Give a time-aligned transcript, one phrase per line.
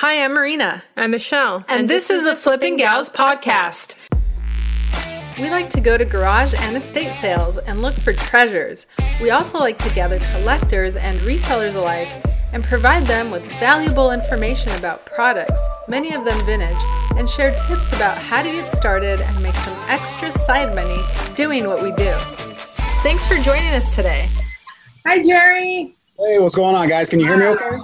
[0.00, 0.84] Hi, I'm Marina.
[0.98, 1.64] I'm Michelle.
[1.68, 3.94] And, this, is the Flipping Gals podcast.
[5.40, 8.86] We like to go to garage and estate sales and look for treasures.
[9.22, 12.08] We also like to gather collectors and resellers alike
[12.52, 16.82] and provide them with valuable information about products, many of them vintage,
[17.16, 21.00] and share tips about how to get started and make some extra side money
[21.36, 22.14] doing what we do.
[23.02, 24.28] Thanks for joining us today.
[25.06, 25.96] Hi, Jerry.
[26.18, 27.08] Hey, what's going on, guys?
[27.08, 27.78] Can you hear me okay?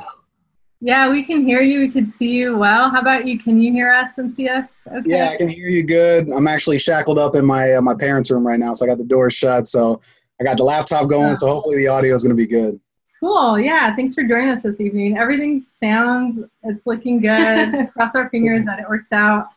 [0.85, 1.79] Yeah, we can hear you.
[1.79, 2.91] We can see you well.
[2.91, 3.39] How about you?
[3.39, 4.85] Can you hear us and see us?
[4.89, 5.03] Okay.
[5.07, 6.29] Yeah, I can hear you good.
[6.29, 8.99] I'm actually shackled up in my uh, my parents' room right now, so I got
[8.99, 9.69] the door shut.
[9.69, 10.01] So
[10.41, 12.81] I got the laptop going, so hopefully the audio is going to be good.
[13.21, 13.61] Cool.
[13.61, 13.95] Yeah.
[13.95, 15.17] Thanks for joining us this evening.
[15.17, 17.89] Everything sounds, it's looking good.
[17.93, 19.51] Cross our fingers that it works out.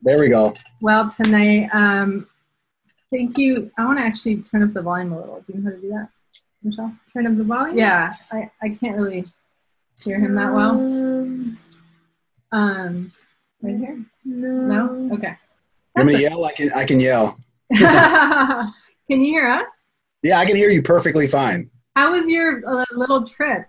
[0.00, 0.52] There we go.
[0.80, 2.26] Well, tonight, um,
[3.12, 3.70] thank you.
[3.78, 5.40] I want to actually turn up the volume a little.
[5.46, 6.08] Do you know how to do that,
[6.64, 6.92] Michelle?
[7.12, 7.78] Turn up the volume?
[7.78, 8.16] Yeah.
[8.32, 9.24] I, I can't really
[10.04, 10.72] hear him that well.
[12.52, 13.12] Um,
[13.62, 14.04] right here?
[14.24, 14.86] No.
[14.86, 15.14] No?
[15.14, 15.28] Okay.
[15.96, 16.44] You want me to yell?
[16.44, 16.70] I can.
[16.74, 17.38] I can yell.
[17.74, 18.72] can
[19.08, 19.86] you hear us?
[20.22, 21.70] Yeah, I can hear you perfectly fine.
[21.96, 23.66] How was your uh, little trip?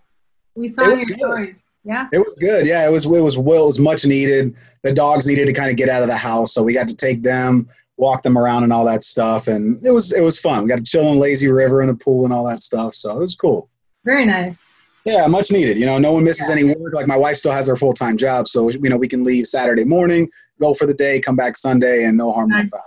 [0.56, 1.18] We saw It was your good.
[1.20, 1.64] stories.
[1.84, 2.08] Yeah.
[2.14, 2.66] It was good.
[2.66, 3.06] Yeah, it was.
[3.06, 3.38] It was.
[3.38, 4.56] Well, it was much needed.
[4.84, 6.96] The dogs needed to kind of get out of the house, so we got to
[6.96, 9.48] take them, walk them around, and all that stuff.
[9.48, 10.14] And it was.
[10.14, 10.64] It was fun.
[10.64, 12.94] We got to chill in lazy river and the pool and all that stuff.
[12.94, 13.70] So it was cool.
[14.06, 14.73] Very nice.
[15.06, 15.78] Yeah, much needed.
[15.78, 16.94] You know, no one misses any work.
[16.94, 19.46] Like my wife still has her full time job, so you know we can leave
[19.48, 22.70] Saturday morning, go for the day, come back Sunday, and no harm, no Nice.
[22.70, 22.82] foul.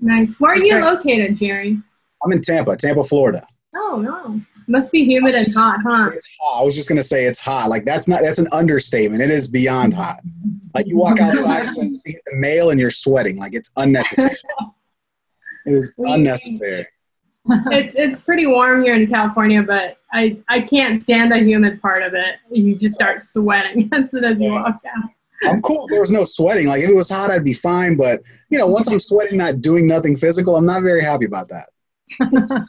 [0.00, 0.40] Nice.
[0.40, 1.78] Where are you located, Jerry?
[2.24, 3.46] I'm in Tampa, Tampa, Florida.
[3.74, 4.40] Oh, no.
[4.70, 6.10] Must be humid and hot, huh?
[6.12, 6.60] It's hot.
[6.60, 7.70] I was just gonna say it's hot.
[7.70, 9.22] Like that's not that's an understatement.
[9.22, 10.20] It is beyond hot.
[10.74, 13.38] Like you walk outside to get the mail and you're sweating.
[13.38, 14.36] Like it's unnecessary.
[15.66, 16.86] It is unnecessary.
[17.70, 22.02] It's it's pretty warm here in California, but I I can't stand the humid part
[22.02, 22.36] of it.
[22.50, 25.10] You just start sweating as soon as you walk out.
[25.44, 25.84] I'm cool.
[25.84, 26.66] if There was no sweating.
[26.66, 27.96] Like if it was hot, I'd be fine.
[27.96, 31.48] But you know, once I'm sweating, not doing nothing physical, I'm not very happy about
[31.48, 31.68] that.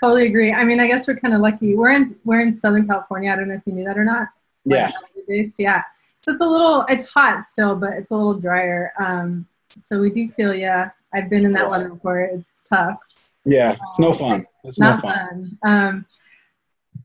[0.00, 0.52] Totally agree.
[0.52, 1.74] I mean, I guess we're kind of lucky.
[1.74, 3.32] We're in we're in Southern California.
[3.32, 4.28] I don't know if you knew that or not.
[4.66, 4.90] Yeah.
[5.26, 5.82] Based, yeah.
[6.18, 8.92] So it's a little, it's hot still, but it's a little drier.
[8.98, 10.90] Um, so we do feel, yeah.
[11.14, 12.20] I've been in that weather before.
[12.20, 12.98] It's tough.
[13.46, 14.44] Yeah, it's no fun.
[14.64, 15.00] It's no fun.
[15.00, 15.58] fun.
[15.64, 16.06] Um,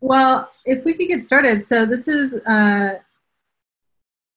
[0.02, 1.64] well, if we could get started.
[1.64, 2.98] So this is, uh,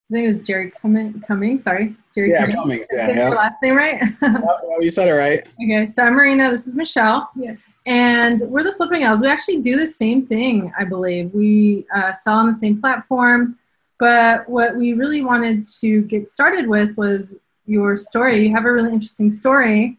[0.09, 1.23] his name is Jerry Cumming.
[1.27, 2.31] Cumming sorry, Jerry.
[2.31, 2.57] Yeah, Cumming.
[2.57, 2.89] Cummings.
[2.89, 4.03] Did I Yeah, your last name right?
[4.23, 5.49] Oh, you said it right.
[5.63, 6.51] okay, so I'm Marina.
[6.51, 7.31] This is Michelle.
[7.35, 7.81] Yes.
[7.87, 9.23] And we're the Flipping Gals.
[9.23, 11.33] We actually do the same thing, I believe.
[11.33, 13.55] We uh, sell on the same platforms,
[13.99, 18.47] but what we really wanted to get started with was your story.
[18.47, 19.99] You have a really interesting story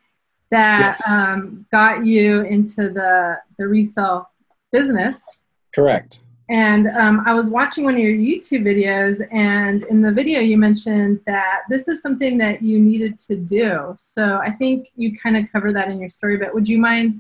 [0.52, 4.30] that um, got you into the, the resale
[4.72, 5.26] business.
[5.74, 6.22] Correct.
[6.50, 10.58] And um, I was watching one of your YouTube videos, and in the video, you
[10.58, 13.96] mentioned that this is something that you needed to do.
[13.98, 17.20] So I think you kind of covered that in your story, but would you mind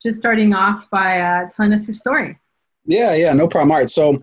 [0.00, 2.38] just starting off by uh, telling us your story?
[2.86, 3.72] Yeah, yeah, no problem.
[3.72, 3.90] All right.
[3.90, 4.20] So,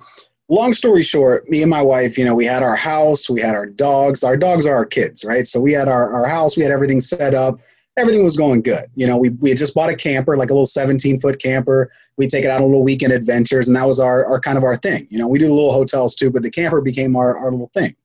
[0.49, 3.53] long story short, me and my wife, you know, we had our house, we had
[3.53, 4.23] our dogs.
[4.23, 5.45] Our dogs are our kids, right?
[5.45, 7.59] So, we had our, our house, we had everything set up.
[7.97, 8.85] Everything was going good.
[8.95, 11.91] You know, we, we had just bought a camper, like a little 17 foot camper.
[12.17, 14.63] We take it out on little weekend adventures, and that was our, our kind of
[14.63, 15.07] our thing.
[15.09, 17.95] You know, we do little hotels too, but the camper became our, our little thing.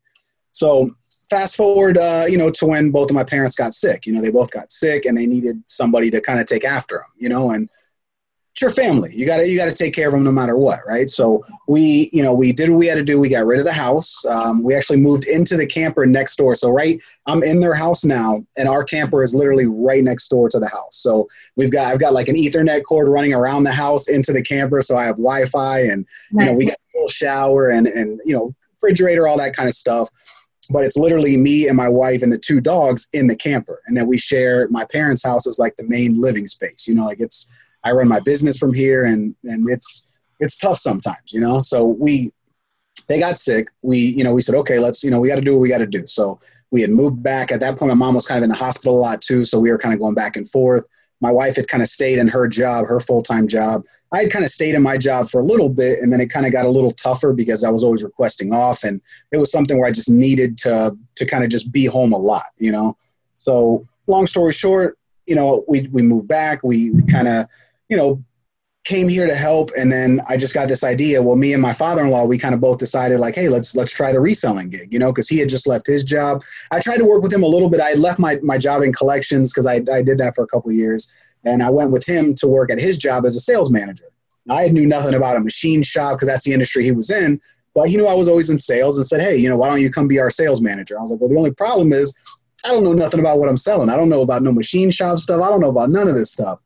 [0.53, 0.91] So,
[1.29, 4.07] fast forward, uh, you know, to when both of my parents got sick.
[4.07, 6.97] You know, they both got sick, and they needed somebody to kind of take after
[6.97, 7.11] them.
[7.17, 7.69] You know, and
[8.53, 9.11] it's your family.
[9.15, 11.09] You got to you got to take care of them no matter what, right?
[11.09, 13.19] So we, you know, we did what we had to do.
[13.19, 14.25] We got rid of the house.
[14.27, 16.55] Um, we actually moved into the camper next door.
[16.55, 20.51] So right, I'm in their house now, and our camper is literally right next door
[20.51, 20.99] to the house.
[20.99, 24.43] So we've got I've got like an Ethernet cord running around the house into the
[24.43, 28.21] camper, so I have Wi-Fi, and you know we got a little shower and and
[28.27, 30.11] you know refrigerator, all that kind of stuff.
[30.71, 33.97] But it's literally me and my wife and the two dogs in the camper, and
[33.97, 36.87] then we share my parents' house as like the main living space.
[36.87, 37.51] You know, like it's
[37.85, 40.09] I run my business from here, and and it's
[40.41, 41.63] it's tough sometimes, you know.
[41.63, 42.33] So we
[43.09, 43.67] they got sick.
[43.83, 45.69] We you know we said okay, let's you know we got to do what we
[45.69, 46.07] got to do.
[46.07, 46.41] So
[46.71, 47.91] we had moved back at that point.
[47.91, 49.95] My mom was kind of in the hospital a lot too, so we were kind
[49.95, 50.85] of going back and forth.
[51.21, 53.83] My wife had kind of stayed in her job, her full time job.
[54.13, 56.31] I had kind of stayed in my job for a little bit, and then it
[56.31, 59.53] kind of got a little tougher because I was always requesting off, and it was
[59.53, 62.73] something where I just needed to to kind of just be home a lot, you
[62.73, 62.97] know.
[63.37, 66.63] So long story short, you know, we we moved back.
[66.63, 67.47] We, we kind of
[67.93, 68.25] you know,
[68.85, 71.23] came here to help and then I just got this idea.
[71.23, 74.13] Well, me and my father-in-law, we kind of both decided like, hey, let's let's try
[74.13, 76.43] the reselling gig, you know, because he had just left his job.
[76.71, 77.83] I tried to work with him a little bit.
[77.83, 80.47] I had left my, my job in collections because I, I did that for a
[80.47, 81.13] couple years.
[81.45, 84.07] And I went with him to work at his job as a sales manager.
[84.49, 87.43] I knew nothing about a machine shop because that's the industry he was in.
[87.75, 89.83] But he knew I was always in sales and said, hey, you know, why don't
[89.83, 90.99] you come be our sales manager?
[90.99, 92.17] I was like, well, the only problem is
[92.65, 93.91] I don't know nothing about what I'm selling.
[93.91, 95.43] I don't know about no machine shop stuff.
[95.43, 96.59] I don't know about none of this stuff.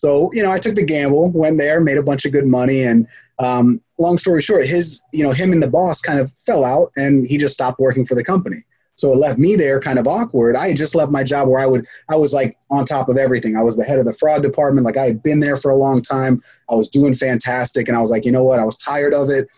[0.00, 2.84] So, you know, I took the gamble, went there, made a bunch of good money.
[2.84, 3.06] And
[3.38, 6.90] um, long story short, his, you know, him and the boss kind of fell out
[6.96, 8.64] and he just stopped working for the company.
[8.94, 10.56] So it left me there kind of awkward.
[10.56, 13.18] I had just left my job where I would, I was like on top of
[13.18, 13.58] everything.
[13.58, 14.86] I was the head of the fraud department.
[14.86, 16.42] Like I had been there for a long time.
[16.70, 17.86] I was doing fantastic.
[17.86, 18.58] And I was like, you know what?
[18.58, 19.48] I was tired of it,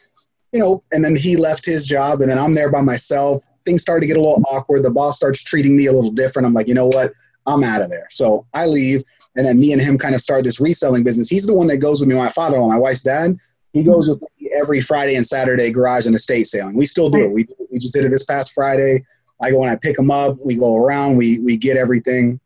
[0.50, 3.44] you know, and then he left his job and then I'm there by myself.
[3.64, 4.82] Things started to get a little awkward.
[4.82, 6.46] The boss starts treating me a little different.
[6.46, 7.12] I'm like, you know what?
[7.46, 8.08] I'm out of there.
[8.10, 9.04] So I leave.
[9.36, 11.28] And then me and him kind of started this reselling business.
[11.28, 13.38] He's the one that goes with me, my father in law, my wife's dad.
[13.72, 16.76] He goes with me every Friday and Saturday garage and estate sailing.
[16.76, 17.32] We still do it.
[17.32, 19.04] We, we just did it this past Friday.
[19.40, 20.36] I go and I pick them up.
[20.44, 21.16] We go around.
[21.16, 22.38] We we get everything.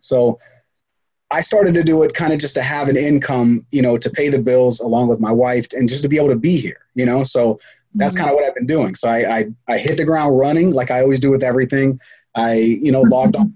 [0.00, 0.38] So
[1.30, 4.10] I started to do it kind of just to have an income, you know, to
[4.10, 6.86] pay the bills along with my wife and just to be able to be here,
[6.94, 7.22] you know.
[7.24, 7.58] So
[7.94, 8.24] that's mm-hmm.
[8.24, 8.94] kind of what I've been doing.
[8.94, 12.00] So I, I I hit the ground running like I always do with everything.
[12.34, 13.54] I you know logged on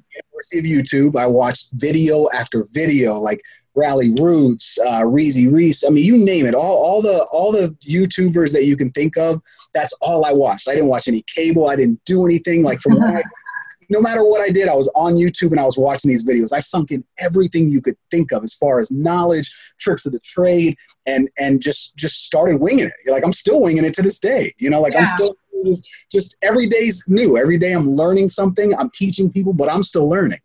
[0.55, 1.17] of YouTube.
[1.17, 3.41] I watched video after video like
[3.75, 5.85] Rally Roots, uh, Reezy Reese.
[5.85, 6.55] I mean, you name it.
[6.55, 9.41] All, all the all the YouTubers that you can think of.
[9.75, 10.69] That's all I watched.
[10.69, 11.69] I didn't watch any cable.
[11.69, 12.63] I didn't do anything.
[12.63, 13.23] Like from my,
[13.91, 16.53] no matter what I did, I was on YouTube and I was watching these videos.
[16.55, 20.21] I sunk in everything you could think of as far as knowledge, tricks of the
[20.21, 23.11] trade, and and just just started winging it.
[23.11, 24.55] Like I'm still winging it to this day.
[24.59, 25.01] You know, like yeah.
[25.01, 27.37] I'm still just just every day's new.
[27.37, 28.75] Every day I'm learning something.
[28.75, 30.41] I'm teaching people, but I'm still learning.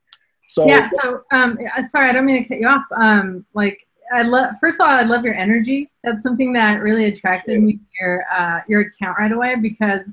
[0.48, 0.90] So yeah.
[1.02, 2.84] So um, sorry, I don't mean to cut you off.
[2.96, 4.56] Um, like I love.
[4.60, 5.90] First of all, I love your energy.
[6.04, 7.60] That's something that really attracted yeah.
[7.60, 10.12] me to your uh, your account right away because,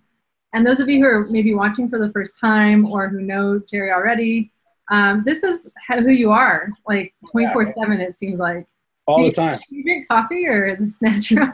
[0.52, 3.60] and those of you who are maybe watching for the first time or who know
[3.68, 4.52] Jerry already,
[4.90, 6.70] um, this is who you are.
[6.86, 8.66] Like twenty four seven, it seems like.
[9.08, 9.58] All the time.
[9.70, 11.48] Do you drink coffee or is this natural?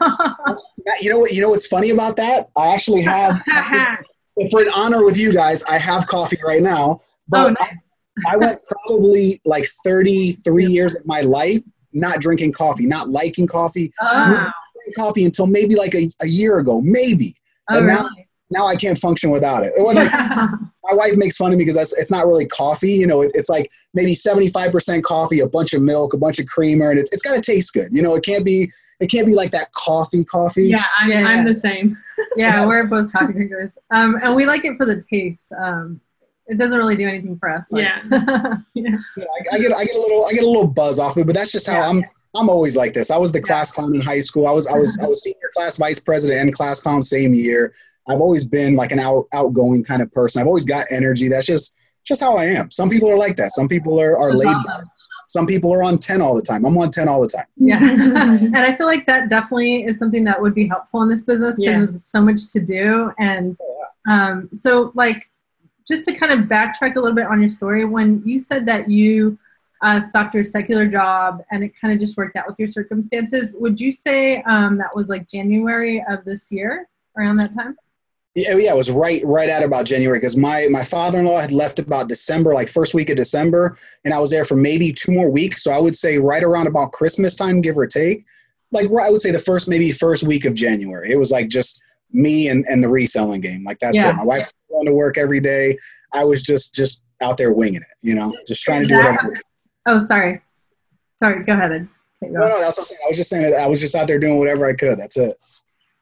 [1.01, 1.31] you know what?
[1.31, 2.49] You know what's funny about that?
[2.55, 3.41] I actually have.
[4.51, 6.99] for an honor with you guys, I have coffee right now.
[7.29, 7.81] But oh, nice.
[8.27, 11.61] I went probably like 33 years of my life
[11.95, 14.51] not drinking coffee, not liking coffee, oh.
[14.95, 17.33] coffee until maybe like a, a year ago, maybe.
[17.69, 17.97] Oh, and really?
[17.97, 18.09] now
[18.53, 19.73] I can't function without it.
[19.79, 20.11] Like,
[20.83, 22.91] my wife makes fun of me because that's, it's not really coffee.
[22.91, 26.45] You know, it, it's like maybe 75% coffee, a bunch of milk, a bunch of
[26.45, 27.91] creamer, and it's, it's got to taste good.
[27.91, 28.69] You know, it can't be
[28.99, 30.67] it can't be like that coffee coffee.
[30.67, 31.97] Yeah, I'm, yeah, I'm the same.
[32.37, 33.77] yeah, we're both coffee drinkers.
[33.91, 35.51] Um, and we like it for the taste.
[35.59, 35.99] Um,
[36.47, 37.71] it doesn't really do anything for us.
[37.71, 37.83] Like.
[37.83, 38.57] Yeah.
[38.75, 38.97] yeah.
[39.17, 41.35] I, I, get I get a little I get a little buzz off it, but
[41.35, 41.89] that's just how yeah.
[41.89, 42.03] I'm
[42.35, 43.09] I'm always like this.
[43.09, 44.45] I was the class clown in high school.
[44.47, 47.73] I was I was I was senior class vice president and class clown same year.
[48.07, 50.41] I've always been like an out outgoing kind of person.
[50.41, 51.27] I've always got energy.
[51.27, 52.69] That's just just how I am.
[52.71, 53.51] Some people are like that.
[53.51, 54.83] Some people are are laid back.
[55.27, 56.65] Some people are on 10 all the time.
[56.65, 57.45] I'm on 10 all the time.
[57.57, 57.79] Yeah.
[57.81, 61.55] and I feel like that definitely is something that would be helpful in this business
[61.55, 61.77] because yeah.
[61.77, 63.11] there's so much to do.
[63.17, 65.29] And oh, um, so, like,
[65.87, 68.87] just to kind of backtrack a little bit on your story, when you said that
[68.87, 69.37] you
[69.81, 73.53] uh, stopped your secular job and it kind of just worked out with your circumstances,
[73.55, 76.87] would you say um, that was like January of this year,
[77.17, 77.75] around that time?
[78.35, 81.39] Yeah, yeah, it was right right at about January because my my father in law
[81.39, 84.91] had left about December, like first week of December, and I was there for maybe
[84.91, 85.63] two more weeks.
[85.63, 88.25] So I would say right around about Christmas time, give or take.
[88.73, 91.11] Like I would say the first maybe first week of January.
[91.11, 93.63] It was like just me and, and the reselling game.
[93.63, 94.09] Like that's yeah.
[94.09, 94.15] it.
[94.17, 95.77] My wife going to work every day.
[96.13, 99.39] I was just just out there winging it, you know, just trying to do whatever.
[99.85, 100.41] Oh, sorry.
[101.19, 101.71] Sorry, go ahead.
[101.71, 101.87] Okay,
[102.33, 102.99] go no, no, that's what I'm saying.
[103.05, 104.99] I was just saying that I was just out there doing whatever I could.
[104.99, 105.37] That's it.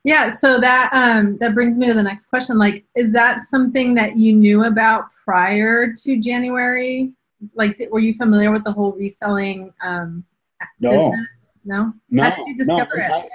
[0.03, 2.57] Yeah, so that um, that brings me to the next question.
[2.57, 7.13] Like, is that something that you knew about prior to January?
[7.55, 10.25] Like, did, were you familiar with the whole reselling um,
[10.79, 11.09] no.
[11.09, 11.47] business?
[11.63, 11.93] No.
[12.09, 12.23] No.
[12.23, 13.17] How did you discover no.
[13.19, 13.25] it?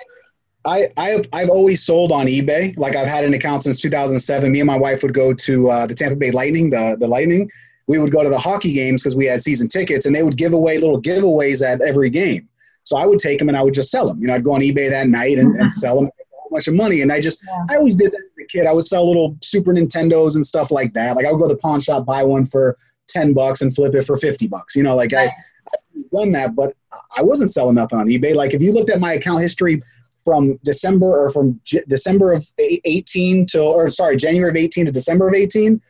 [0.67, 2.77] I, I've, I've always sold on eBay.
[2.77, 4.53] Like I've had an account since 2007.
[4.53, 7.51] Me and my wife would go to uh, the Tampa Bay Lightning, the, the Lightning.
[7.87, 10.37] We would go to the hockey games because we had season tickets and they would
[10.37, 12.47] give away little giveaways at every game.
[12.83, 14.21] So I would take them and I would just sell them.
[14.21, 16.11] You know, I'd go on eBay that night and, and sell them
[16.49, 17.03] whole bunch of money.
[17.03, 17.67] And I just, yeah.
[17.71, 18.67] I always did that as a kid.
[18.67, 21.17] I would sell little Super Nintendos and stuff like that.
[21.17, 22.77] Like I would go to the pawn shop, buy one for
[23.09, 24.75] 10 bucks and flip it for 50 bucks.
[24.75, 25.29] You know, like nice.
[25.29, 26.75] I, I've done that, but
[27.17, 28.35] I wasn't selling nothing on eBay.
[28.35, 29.83] Like if you looked at my account history
[30.25, 34.93] from December or from J- December of 18 to, or sorry, January of 18 to
[34.93, 35.81] December of 18,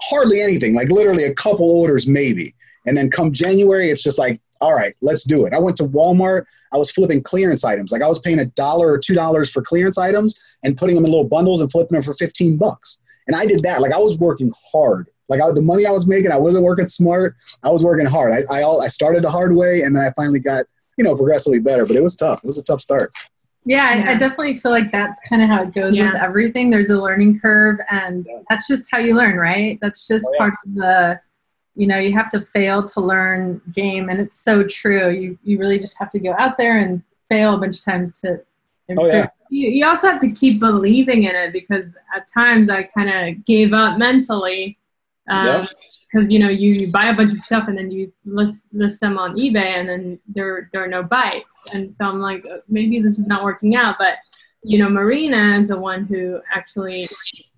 [0.00, 2.54] hardly anything, like literally a couple orders maybe.
[2.86, 5.52] And then come January, it's just like, all right, let's do it.
[5.52, 6.44] I went to Walmart.
[6.72, 7.92] I was flipping clearance items.
[7.92, 11.04] Like I was paying a dollar or two dollars for clearance items and putting them
[11.04, 13.02] in little bundles and flipping them for 15 bucks.
[13.26, 13.80] And I did that.
[13.80, 15.08] Like I was working hard.
[15.28, 17.36] Like I, the money I was making, I wasn't working smart.
[17.62, 18.32] I was working hard.
[18.32, 20.64] I, I, all, I started the hard way and then I finally got,
[20.96, 22.42] you know, progressively better, but it was tough.
[22.42, 23.12] It was a tough start.
[23.64, 26.12] Yeah, I, I definitely feel like that's kind of how it goes Yeah.
[26.12, 26.70] with everything.
[26.70, 28.40] There's a learning curve, and Yeah.
[28.48, 29.78] that's just how you learn, right?
[29.82, 30.38] That's just Oh, yeah.
[30.38, 31.20] part of the,
[31.78, 35.10] you know, you have to fail to learn game, and it's so true.
[35.10, 38.20] You you really just have to go out there and fail a bunch of times
[38.20, 38.40] to
[38.88, 39.10] improve.
[39.10, 39.28] Oh, yeah.
[39.48, 43.44] You, you also have to keep believing in it because at times I kind of
[43.44, 44.76] gave up mentally.
[45.30, 45.66] Yeah.
[46.10, 49.00] Because you know you, you buy a bunch of stuff and then you list list
[49.00, 52.58] them on eBay and then there there are no bites and so I'm like uh,
[52.66, 54.14] maybe this is not working out but
[54.62, 57.06] you know Marina is the one who actually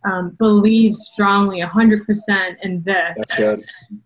[0.04, 3.19] um, believes strongly 100% in this.
[3.19, 3.59] That's good.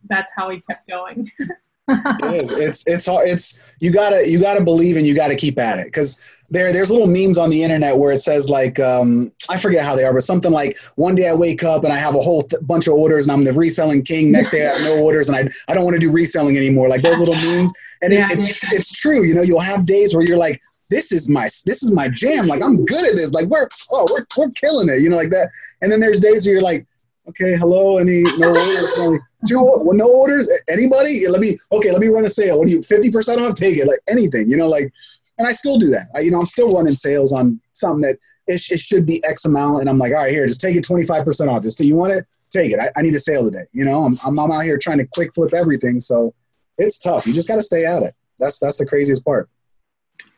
[0.09, 1.31] That's how we kept going.
[1.87, 2.53] It is.
[2.53, 3.29] It's it's hard.
[3.29, 6.91] It's you gotta you gotta believe and you gotta keep at it because there there's
[6.91, 10.15] little memes on the internet where it says like um, I forget how they are,
[10.15, 12.87] but something like one day I wake up and I have a whole th- bunch
[12.87, 14.33] of orders and I'm the reselling king.
[14.33, 16.89] Next day I have no orders and I I don't want to do reselling anymore.
[16.89, 17.71] Like those little memes,
[18.01, 18.29] and Yeah.
[18.31, 19.23] it's, it's it's true.
[19.23, 20.63] You know, you'll have days where you're like.
[20.95, 22.47] This is my this is my jam.
[22.47, 23.33] Like I'm good at this.
[23.33, 25.01] Like we're oh we're we're killing it.
[25.01, 25.51] You know like that.
[25.83, 26.87] And then there's days where you're like,
[27.29, 28.97] okay, hello, any no orders?
[28.99, 30.49] Only two well, no orders?
[30.69, 31.27] Anybody?
[31.27, 32.59] Let me okay, let me run a sale.
[32.59, 33.55] What do you fifty percent off?
[33.55, 33.89] Take it.
[33.89, 34.93] Like anything, you know, like
[35.39, 36.07] and I still do that.
[36.15, 39.47] I, you know, I'm still running sales on something that it, it should be X
[39.47, 41.65] amount, and I'm like, all right, here, just take it 25% off.
[41.65, 42.25] Just do you want it?
[42.53, 42.79] Take it.
[42.79, 43.65] I, I need a sale today.
[43.73, 46.33] You know, I'm, I'm I'm out here trying to quick flip everything, so
[46.79, 47.27] it's tough.
[47.27, 48.15] You just got to stay at it.
[48.39, 49.49] That's that's the craziest part.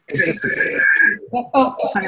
[0.08, 0.78] Consistency.
[1.32, 2.06] oh, sorry.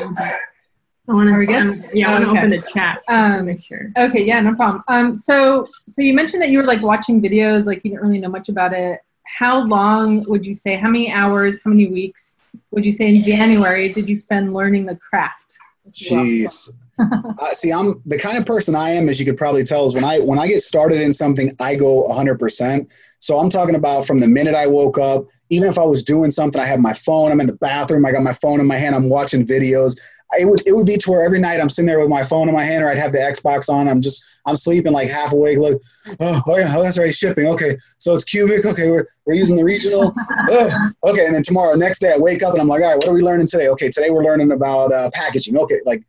[1.09, 1.85] I want Are we to good?
[1.95, 2.39] yeah, I want to Okay.
[2.39, 3.91] open the chat just to Um, make sure.
[3.97, 4.85] Okay, yeah, no problem.
[4.89, 8.19] Um, so so you mentioned that you were like watching videos, like you didn't really
[8.21, 9.01] know much about it.
[9.27, 10.77] How long would you say?
[10.77, 11.61] How many hours?
[11.65, 12.37] How many weeks
[12.73, 15.57] would you say in January did you spend learning the craft?
[15.91, 16.71] Jeez.
[16.99, 19.95] uh, see, I'm the kind of person I am, as you could probably tell, is
[19.95, 22.87] when I when I get started in something, I go 100%.
[23.21, 26.31] So I'm talking about from the minute I woke up, even if I was doing
[26.31, 28.77] something, I have my phone, I'm in the bathroom, I got my phone in my
[28.77, 29.99] hand, I'm watching videos.
[30.39, 32.49] It would it would be to where every night I'm sitting there with my phone
[32.49, 33.89] in my hand, or I'd have the Xbox on.
[33.89, 35.57] I'm just I'm sleeping like half awake.
[35.57, 35.81] Look,
[36.21, 37.47] oh, oh yeah, oh, that's right, shipping.
[37.47, 38.67] Okay, so it's cubic.
[38.67, 40.15] Okay, we're we're using the regional.
[40.51, 42.97] oh, okay, and then tomorrow, next day, I wake up and I'm like, all right,
[42.99, 43.69] what are we learning today?
[43.69, 45.57] Okay, today we're learning about uh, packaging.
[45.57, 46.03] Okay, like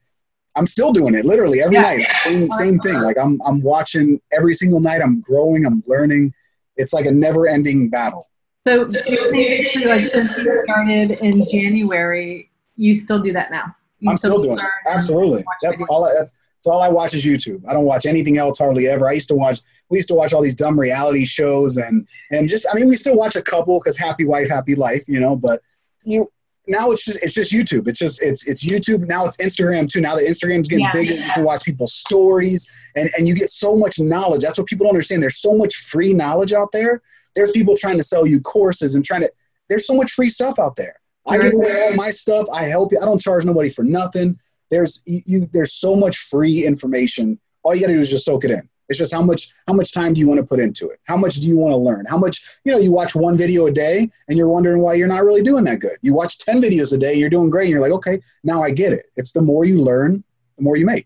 [0.56, 1.84] I'm still doing it literally every Yeah.
[1.84, 2.08] night.
[2.26, 3.00] Same, same thing.
[3.00, 5.02] Like I'm, I'm watching every single night.
[5.02, 5.66] I'm growing.
[5.66, 6.34] I'm learning.
[6.76, 8.29] It's like a never-ending battle.
[8.68, 13.76] So basically like since you started in January, you still do that now.
[14.00, 14.66] You I'm still doing it.
[14.88, 15.44] Absolutely.
[15.44, 15.86] watch That's videos.
[15.90, 16.06] all.
[16.06, 17.62] I, that's, that's all I watch is YouTube.
[17.68, 19.08] I don't watch anything else hardly ever.
[19.08, 19.60] I used to watch.
[19.90, 22.68] We used to watch all these dumb reality shows and and just.
[22.72, 25.04] I mean, we still watch a couple because happy wife, happy life.
[25.08, 25.62] You know, but
[26.04, 26.28] you
[26.68, 27.88] now it's just it's just YouTube.
[27.88, 29.08] It's just it's it's YouTube.
[29.08, 30.02] Now it's Instagram too.
[30.02, 30.92] Now that Instagram's getting Yeah.
[30.94, 34.42] bigger, you can watch people's stories and and you get so much knowledge.
[34.42, 35.22] That's what people don't understand.
[35.24, 37.02] There's so much free knowledge out there.
[37.36, 39.32] There's people trying to sell you courses and trying to.
[39.70, 40.96] There's so much free stuff out there.
[41.28, 42.48] I give away all my stuff.
[42.52, 43.00] I help you.
[43.00, 44.40] I don't charge nobody for nothing.
[44.72, 45.50] There's you.
[45.54, 47.40] There's so much free information.
[47.64, 48.68] All you got to do is just soak it in.
[48.88, 51.00] It's just how much how much time do you want to put into it?
[51.04, 52.06] How much do you want to learn?
[52.06, 52.80] How much you know?
[52.80, 55.80] You watch one video a day and you're wondering why you're not really doing that
[55.80, 55.98] good.
[56.02, 57.66] You watch ten videos a day, and you're doing great.
[57.66, 59.06] And you're like, okay, now I get it.
[59.16, 60.24] It's the more you learn,
[60.58, 61.06] the more you make.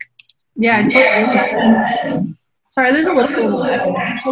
[0.56, 2.36] Yeah, totally.
[2.64, 3.64] Sorry, there's a little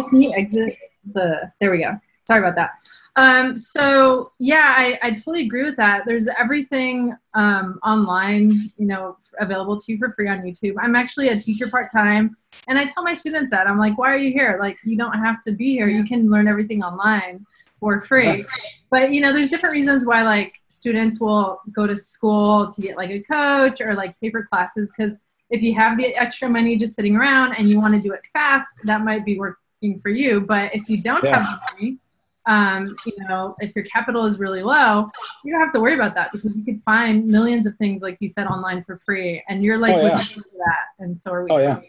[0.08, 0.76] Can you exit
[1.12, 1.52] the?
[1.60, 1.98] There we go.
[2.26, 2.70] Sorry about that.
[3.16, 6.04] Um, so yeah, I, I totally agree with that.
[6.06, 10.74] There's everything um, online, you know, available to you for free on YouTube.
[10.80, 12.36] I'm actually a teacher part time,
[12.68, 14.58] and I tell my students that I'm like, why are you here?
[14.60, 15.88] Like, you don't have to be here.
[15.88, 17.44] You can learn everything online
[17.82, 18.44] for free.
[18.90, 22.96] But you know, there's different reasons why like students will go to school to get
[22.96, 25.18] like a coach or like paper classes because
[25.50, 28.24] if you have the extra money just sitting around and you want to do it
[28.32, 29.38] fast, that might be
[29.82, 30.40] working for you.
[30.40, 31.40] But if you don't Yeah.
[31.42, 31.98] have money,
[32.46, 35.10] um, you know, if your capital is really low,
[35.44, 38.16] you don't have to worry about that because you could find millions of things, like
[38.20, 40.16] you said, online for free, and you're like Oh, yeah.
[40.58, 41.50] that, and so are we.
[41.50, 41.80] Oh, yeah.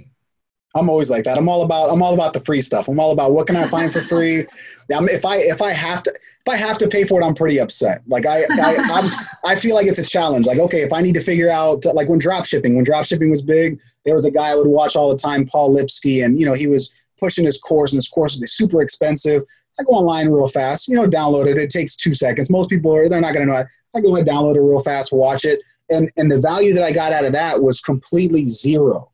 [0.75, 1.37] I'm always like that.
[1.37, 2.87] I'm all about I'm all about the free stuff.
[2.87, 4.47] I'm all about what can I find for free.
[4.95, 7.35] Um, if I if I have to if I have to pay for it, I'm
[7.35, 8.01] pretty upset.
[8.07, 9.11] Like I I I'm,
[9.45, 10.47] I feel like it's a challenge.
[10.47, 13.29] Like okay, if I need to figure out like when drop shipping when drop shipping
[13.29, 16.39] was big, there was a guy I would watch all the time, Paul Lipsky, and
[16.39, 16.91] you know he was
[17.23, 19.43] pushing his course, and his course is super expensive.
[19.79, 21.57] I go online real fast, you know, download it.
[21.57, 22.49] It takes two seconds.
[22.49, 23.53] Most people are they're not gonna know.
[23.53, 23.65] I,
[23.95, 26.91] I go and download it real fast, watch it, and and the value that I
[26.91, 29.09] got out of that was completely zero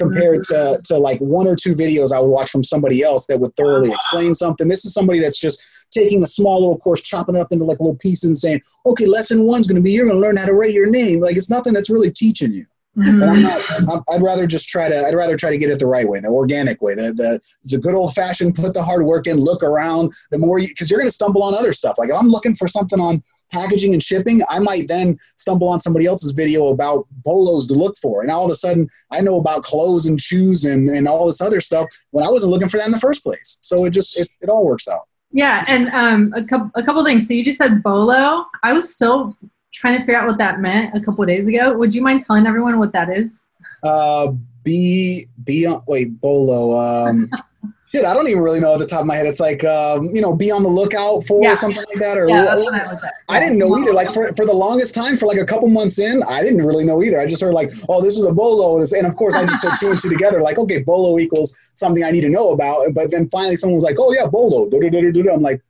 [0.00, 0.80] compared to, mm-hmm.
[0.82, 3.88] to like one or two videos I would watch from somebody else that would thoroughly
[3.88, 3.96] uh-huh.
[3.96, 4.66] explain something.
[4.66, 7.80] This is somebody that's just taking a small little course, chopping it up into like
[7.80, 10.46] little pieces and saying, okay, lesson one's going to be, you're going to learn how
[10.46, 11.20] to write your name.
[11.20, 12.64] Like it's nothing that's really teaching you.
[12.96, 13.28] Mhm.
[13.28, 15.86] I'm not, I'm, I'd rather just try to, I'd rather try to get it the
[15.86, 19.26] right way, the organic way, the, the, the good old fashioned, put the hard work
[19.26, 21.98] in, look around the more you, cause you're going to stumble on other stuff.
[21.98, 25.80] Like if I'm looking for something on, packaging and shipping, I might then stumble on
[25.80, 28.22] somebody else's video about bolos to look for.
[28.22, 31.40] And all of a sudden, I know about clothes and shoes and, and all this
[31.40, 33.58] other stuff when I wasn't looking for that in the first place.
[33.60, 35.08] So it just, it, it all works out.
[35.32, 35.64] Yeah.
[35.68, 37.26] And um, a, couple, a couple things.
[37.26, 38.46] So you just said bolo.
[38.62, 39.36] I was still
[39.72, 41.76] trying to figure out what that meant a couple days ago.
[41.76, 43.44] Would you mind telling everyone what that is?
[43.82, 46.78] Uh, be, be on, wait, bolo.
[46.78, 47.30] Um,
[47.86, 49.26] shit, I don't even really know at the top of my head.
[49.26, 51.54] It's like, um, you know, be on the lookout for Yeah.
[51.54, 52.18] something like that.
[52.18, 53.36] Or Yeah, I.
[53.36, 53.92] I didn't know either.
[53.92, 56.84] Like for, for the longest time, for like a couple months in, I didn't really
[56.84, 57.20] know either.
[57.20, 59.60] I just heard like, oh, this is a bolo, and, and of course I just
[59.60, 60.42] put two and two together.
[60.42, 62.92] Like, okay, bolo equals something I need to know about.
[62.94, 64.68] But then finally, someone was like, oh yeah, bolo.
[65.32, 65.62] I'm like,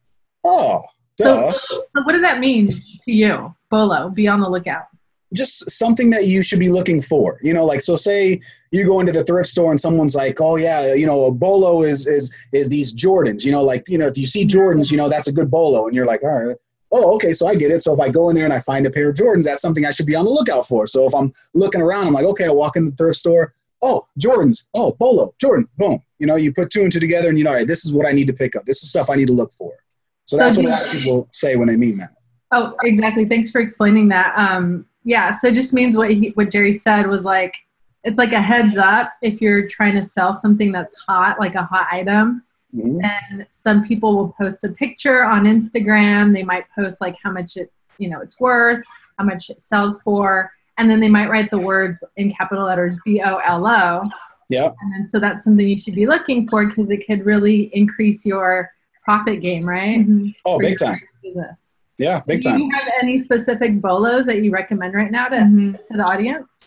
[0.44, 0.82] oh,
[1.22, 1.50] duh.
[1.52, 2.68] So, so what does that mean
[3.04, 4.10] to you, bolo?
[4.10, 4.84] Be on the lookout.
[5.32, 7.38] just something that you should be looking for.
[7.42, 8.40] You know, like so say
[8.72, 11.82] you go into the thrift store and someone's like, "Oh yeah, you know, a bolo
[11.82, 14.96] is is is these Jordans." You know, like, you know, if you see Jordans, you
[14.96, 16.56] know, that's a good bolo and you're like, "All right,
[16.92, 17.82] oh, okay, so I get it.
[17.82, 19.86] So if I go in there and I find a pair of Jordans, that's something
[19.86, 20.86] I should be on the lookout for.
[20.86, 23.54] So if I'm looking around, I'm like, okay, I walk in the thrift store.
[23.82, 24.68] Oh, Jordans.
[24.74, 25.66] Oh, Bolo, Jordan.
[25.78, 26.00] Boom.
[26.18, 27.94] You know, you put two and two together, and you know, all right, this is
[27.94, 28.66] what I need to pick up.
[28.66, 29.72] This is stuff I need to look for.
[30.30, 32.10] So, So that's what a lot of people say when they mean that.
[32.52, 33.24] Oh, exactly.
[33.24, 34.32] Thanks for explaining that.
[34.36, 37.56] Um, yeah, so it just means what he, what Jerry said was like
[38.04, 41.64] it's like a heads up if you're trying to sell something that's hot, like a
[41.64, 42.44] hot item.
[42.72, 43.00] Mhm.
[43.02, 46.32] And some people will post a picture on Instagram.
[46.32, 48.84] They might post like how much it, you know, it's worth,
[49.18, 53.00] how much it sells for, and then they might write the words in capital letters
[53.04, 54.08] B O L O.
[54.48, 54.70] Yeah.
[54.80, 58.70] And so that's something you should be looking for because it could really increase your
[59.10, 60.06] profit game, right?
[60.44, 61.00] Oh, For big time.
[61.22, 61.74] Business.
[61.98, 62.58] Yeah, big time.
[62.58, 65.76] Do you have any specific bolos that you recommend right now to, Mhm.
[65.88, 66.66] to the audience?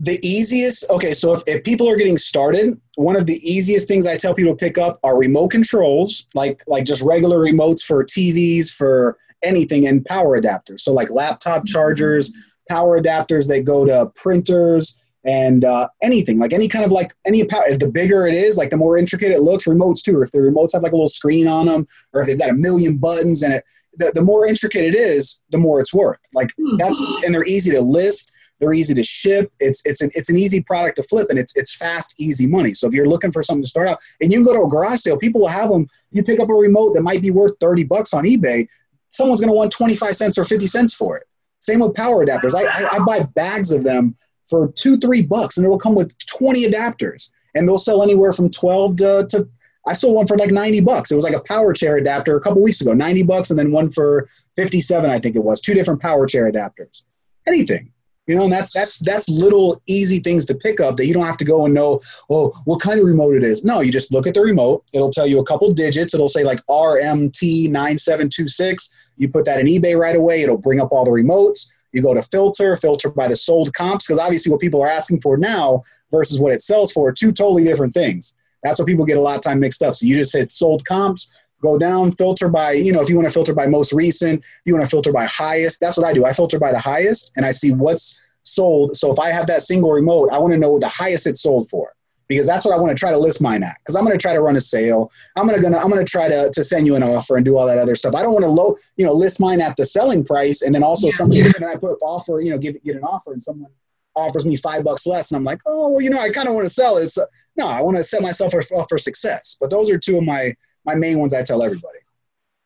[0.00, 4.06] the easiest okay so if, if people are getting started one of the easiest things
[4.06, 8.02] i tell people to pick up are remote controls like like just regular remotes for
[8.02, 12.32] tvs for anything and power adapters so like laptop chargers
[12.70, 17.44] power adapters that go to printers and uh, anything like any kind of like any
[17.44, 20.38] power the bigger it is like the more intricate it looks remotes too if the
[20.38, 23.42] remotes have like a little screen on them or if they've got a million buttons
[23.42, 23.64] and it
[23.98, 27.70] the, the more intricate it is the more it's worth like that's and they're easy
[27.70, 28.32] to list
[28.62, 29.52] they're easy to ship.
[29.58, 32.74] It's it's an it's an easy product to flip, and it's it's fast, easy money.
[32.74, 34.68] So if you're looking for something to start out, and you can go to a
[34.68, 35.88] garage sale, people will have them.
[36.12, 38.68] You pick up a remote that might be worth thirty bucks on eBay.
[39.10, 41.26] Someone's going to want twenty five cents or fifty cents for it.
[41.58, 42.54] Same with power adapters.
[42.54, 44.16] I, I I buy bags of them
[44.52, 48.34] for two three bucks, and it will come with twenty adapters, and they'll sell anywhere
[48.34, 49.48] from twelve to to.
[49.84, 51.10] I sold one for like 90 bucks.
[51.10, 53.72] It was like a power chair adapter a couple weeks ago, 90 bucks, and then
[53.72, 55.60] one for 57, I think it was.
[55.60, 57.02] Two different power chair adapters.
[57.48, 57.92] Anything.
[58.28, 61.26] You know, and that's that's that's little easy things to pick up that you don't
[61.26, 63.64] have to go and know, oh, what kind of remote it is.
[63.64, 64.84] No, you just look at the remote.
[64.94, 66.14] It'll tell you a couple digits.
[66.14, 68.94] It'll say like RMT9726.
[69.16, 70.42] You put that in eBay right away.
[70.42, 71.66] It'll bring up all the remotes.
[71.92, 75.20] You go to filter, filter by the sold comps, because obviously what people are asking
[75.20, 78.34] for now versus what it sells for are two totally different things.
[78.62, 79.94] That's what people get a lot of time mixed up.
[79.94, 83.28] So you just hit sold comps, go down, filter by, you know, if you want
[83.28, 86.12] to filter by most recent, if you want to filter by highest, that's what I
[86.12, 86.24] do.
[86.24, 88.96] I filter by the highest and I see what's sold.
[88.96, 91.68] So if I have that single remote, I want to know the highest it's sold
[91.70, 91.92] for
[92.32, 93.76] because that's what I want to try to list mine at.
[93.80, 95.10] Because I'm going to try to run a sale.
[95.36, 97.44] I'm going to gonna I'm going to try to to send you an offer and
[97.44, 98.14] do all that other stuff.
[98.14, 100.82] I don't want to low you know list mine at the selling price and then
[100.82, 101.12] also Yeah.
[101.12, 103.70] somebody and I put offer you know give get an offer and someone
[104.14, 106.54] offers me five bucks less and I'm like oh well you know I kind of
[106.54, 107.08] want to sell it.
[107.08, 107.22] So,
[107.56, 109.56] no, I want to set myself up for, for success.
[109.60, 111.98] But those are two of my my main ones I tell everybody.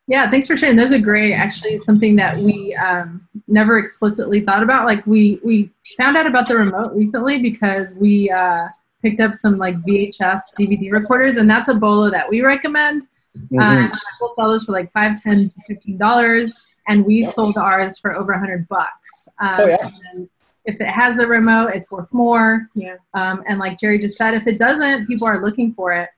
[0.09, 0.77] Yeah, thanks for sharing.
[0.77, 1.33] Those are great.
[1.33, 4.87] Actually, something that we um, never explicitly thought about.
[4.87, 8.69] Like we we found out about the remote recently because we uh,
[9.03, 13.03] picked up some like VHS DVD recorders, and that's a bolo that we recommend.
[13.53, 13.61] Mhm.
[13.93, 16.55] Uh, we'll sell those for like five, ten, to fifteen dollars,
[16.89, 19.29] and we sold ours for over a hundred bucks.
[19.41, 20.25] Um, Oh, yeah.
[20.65, 22.69] if it has a remote, it's worth more.
[22.75, 22.97] Yeah.
[23.15, 26.09] Um, and like Jerry just said, if it doesn't, people are looking for it.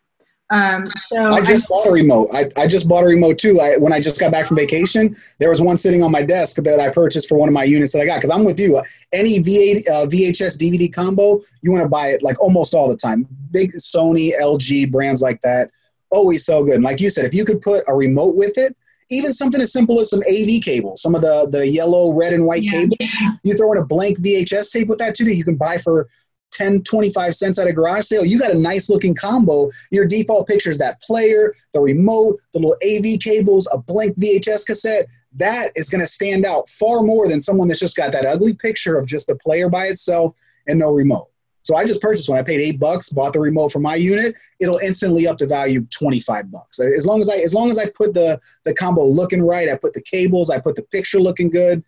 [0.51, 2.31] Um, so I just bought a remote.
[2.33, 3.61] I, I just bought a remote too.
[3.61, 6.57] I, when I just got back from vacation, there was one sitting on my desk
[6.63, 8.17] that I purchased for one of my units that I got.
[8.17, 8.81] Because I'm with you.
[9.13, 12.97] Any V8, uh, VHS DVD combo, you want to buy it like almost all the
[12.97, 13.27] time.
[13.51, 15.71] Big Sony, LG brands like that,
[16.11, 16.77] always so good.
[16.77, 18.75] And like you said, if you could put a remote with it,
[19.11, 22.45] even something as simple as some AV cable, some of the the yellow, red, and
[22.47, 22.73] white Yeah.
[22.73, 22.99] cables,
[23.43, 26.09] you throw in a blank VHS tape with that too that you can buy for
[26.53, 28.25] 10, 25 cents at a garage sale.
[28.25, 29.71] You got a nice looking combo.
[29.91, 34.67] Your default picture is that player, the remote, the little AV cables, a blank VHS
[34.67, 35.07] cassette.
[35.35, 38.55] That is going to stand out far more than someone that's just got that ugly
[38.55, 40.35] picture of just the player by itself
[40.67, 41.29] and no remote.
[41.63, 42.39] So I just purchased one.
[42.39, 44.35] I paid eight bucks, bought the remote for my unit.
[44.59, 46.81] It'll instantly up the value 25 bucks.
[46.81, 49.69] Uh, as long as I as long as I put the the combo looking right,
[49.69, 51.85] I put the cables, I put the picture looking good,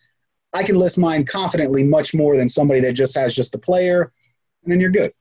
[0.53, 4.13] I can list mine confidently much more than somebody that just has just the player,
[4.63, 5.13] and then you're good.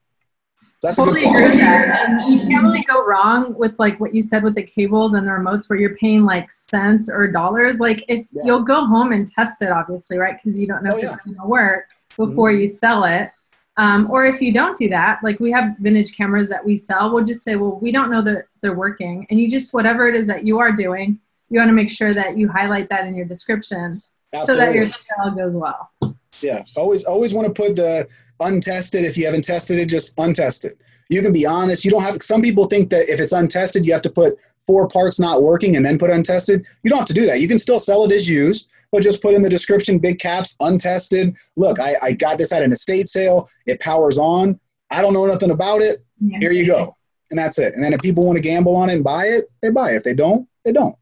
[0.82, 2.10] That's totally agree with that.
[2.10, 5.28] And you can't really go wrong with like what you said with the cables and
[5.28, 7.80] the remotes where you're paying like cents or dollars.
[7.80, 8.44] Like if yeah.
[8.46, 10.38] you'll go home and test it, obviously, right?
[10.42, 11.14] Because you don't know oh, if yeah.
[11.14, 12.62] it's going to work before mm-hmm.
[12.62, 13.32] you sell it.
[13.76, 17.14] Um, or if you don't do that, like we have vintage cameras that we sell,
[17.14, 19.26] we'll just say, well, we don't know that they're working.
[19.30, 22.14] And you just, whatever it is that you are doing, you want to make sure
[22.14, 24.02] that you highlight that in your description
[24.34, 24.66] Absolutely.
[24.66, 26.09] so that your sale goes well.
[26.42, 28.08] Yeah, always always want to put the
[28.40, 29.04] untested.
[29.04, 30.74] If you haven't tested it, just untested.
[31.10, 31.84] You can be honest.
[31.84, 32.22] You don't have.
[32.22, 35.76] Some people think that if it's untested, you have to put four parts not working
[35.76, 36.66] and then put untested.
[36.84, 37.40] You don't have to do that.
[37.40, 40.56] You can still sell it as used, but just put in the description big caps
[40.60, 41.36] untested.
[41.56, 43.50] Look, I, I got this at an estate sale.
[43.66, 44.60] It powers on.
[44.92, 46.06] I don't know nothing about it.
[46.20, 46.40] Yeah.
[46.40, 46.96] Here you go.
[47.32, 47.74] And that's it.
[47.74, 49.98] And then if people want to gamble on it and buy it, they buy it.
[49.98, 50.96] If they don't, they don't.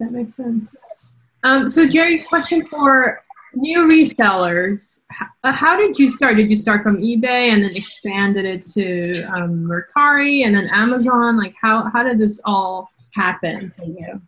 [0.00, 1.24] That makes sense.
[1.44, 3.20] Um, so Jerry, question for
[3.60, 5.00] new resellers,
[5.44, 6.36] how did you start?
[6.36, 11.36] Did you start from eBay and then expanded it to um, Mercari and then Amazon?
[11.36, 14.20] Like how, how did this all happen for you?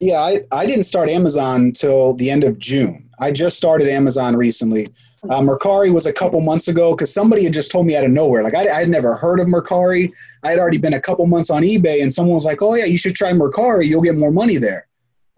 [0.00, 3.10] Yeah, I, I didn't start Amazon until the end of June.
[3.18, 4.86] I just started Amazon recently.
[5.24, 8.10] Uh, Mercari was a couple months ago because somebody had just told me out of
[8.12, 8.44] nowhere.
[8.44, 10.12] Like I, I had never heard of Mercari.
[10.44, 12.84] I had already been a couple months on eBay, and someone was like, "Oh yeah,
[12.84, 13.86] you should try Mercari.
[13.86, 14.86] You'll get more money there."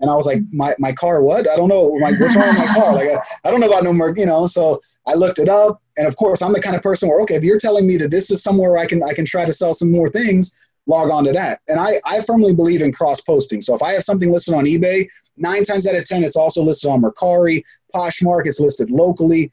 [0.01, 1.49] And I was like, my, my car, what?
[1.49, 1.83] I don't know.
[1.83, 2.95] Like, what's wrong with my car?
[2.95, 4.47] Like, I, I don't know about no more, you know?
[4.47, 5.83] So I looked it up.
[5.99, 8.11] And of course, I'm the kind of person where, okay, if you're telling me that
[8.11, 10.55] this is somewhere I can, I can try to sell some more things,
[10.87, 11.61] log on to that.
[11.69, 13.61] And I, I firmly believe in cross posting.
[13.61, 16.63] So if I have something listed on eBay, nine times out of 10, it's also
[16.63, 17.63] listed on Mercari,
[17.95, 19.53] Poshmark, it's listed locally.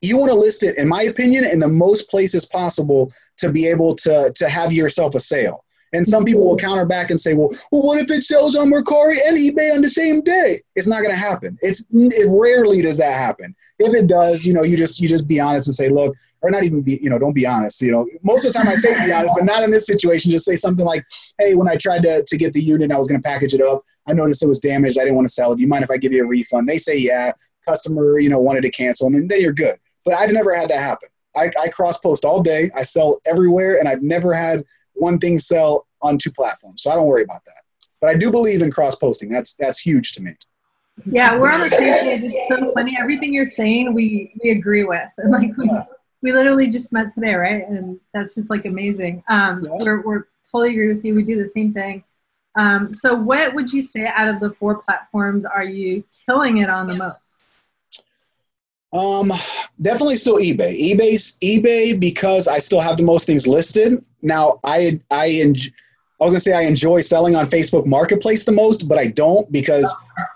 [0.00, 3.66] You want to list it, in my opinion, in the most places possible to be
[3.66, 5.63] able to, to have yourself a sale.
[5.94, 8.70] And some people will counter back and say, well, well, what if it sells on
[8.70, 10.58] Mercari and eBay on the same day?
[10.74, 11.56] It's not going to happen.
[11.62, 13.54] It's it rarely does that happen.
[13.78, 16.50] If it does, you know, you just you just be honest and say, look, or
[16.50, 17.80] not even be, you know, don't be honest.
[17.80, 20.30] You know, most of the time I say be honest, but not in this situation.
[20.30, 21.04] Just say something like,
[21.38, 23.62] hey, when I tried to, to get the unit, I was going to package it
[23.62, 23.82] up.
[24.06, 24.98] I noticed it was damaged.
[24.98, 25.56] I didn't want to sell it.
[25.56, 26.68] Do you mind if I give you a refund?
[26.68, 27.32] They say, yeah.
[27.66, 29.78] Customer, you know, wanted to cancel, I and then you're good.
[30.04, 31.08] But I've never had that happen.
[31.34, 32.70] I, I cross post all day.
[32.76, 36.82] I sell everywhere, and I've never had one thing sell on two platforms.
[36.82, 37.62] So I don't worry about that.
[38.00, 39.28] But I do believe in cross posting.
[39.28, 40.34] That's that's huge to me.
[41.06, 42.32] Yeah, we're on the same page.
[42.34, 42.96] It's so funny.
[43.00, 45.08] Everything you're saying, we we agree with.
[45.18, 45.84] And like we, yeah.
[46.22, 47.66] we literally just met today, right?
[47.68, 49.22] And that's just like amazing.
[49.28, 49.70] Um, yeah.
[49.80, 51.14] we're we're totally agree with you.
[51.14, 52.04] We do the same thing.
[52.56, 56.70] Um, so what would you say out of the four platforms are you killing it
[56.70, 57.40] on the most?
[58.94, 59.32] Um,
[59.82, 60.94] definitely still eBay.
[60.94, 64.04] eBay's eBay because I still have the most things listed.
[64.22, 65.70] Now I I enjoy
[66.20, 69.50] I was gonna say I enjoy selling on Facebook Marketplace the most, but I don't
[69.50, 69.92] because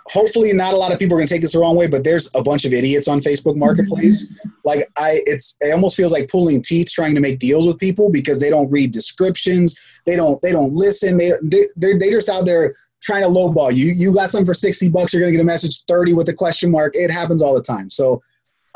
[0.06, 1.86] hopefully not a lot of people are gonna take this the wrong way.
[1.86, 4.26] But there's a bunch of idiots on Facebook Marketplace.
[4.26, 4.48] Mm-hmm.
[4.64, 8.10] Like I, it's it almost feels like pulling teeth trying to make deals with people
[8.10, 12.28] because they don't read descriptions, they don't they don't listen, they they they're, they just
[12.28, 13.86] out there trying to lowball you.
[13.86, 16.72] You got something for sixty bucks, you're gonna get a message thirty with a question
[16.72, 16.96] mark.
[16.96, 17.88] It happens all the time.
[17.88, 18.20] So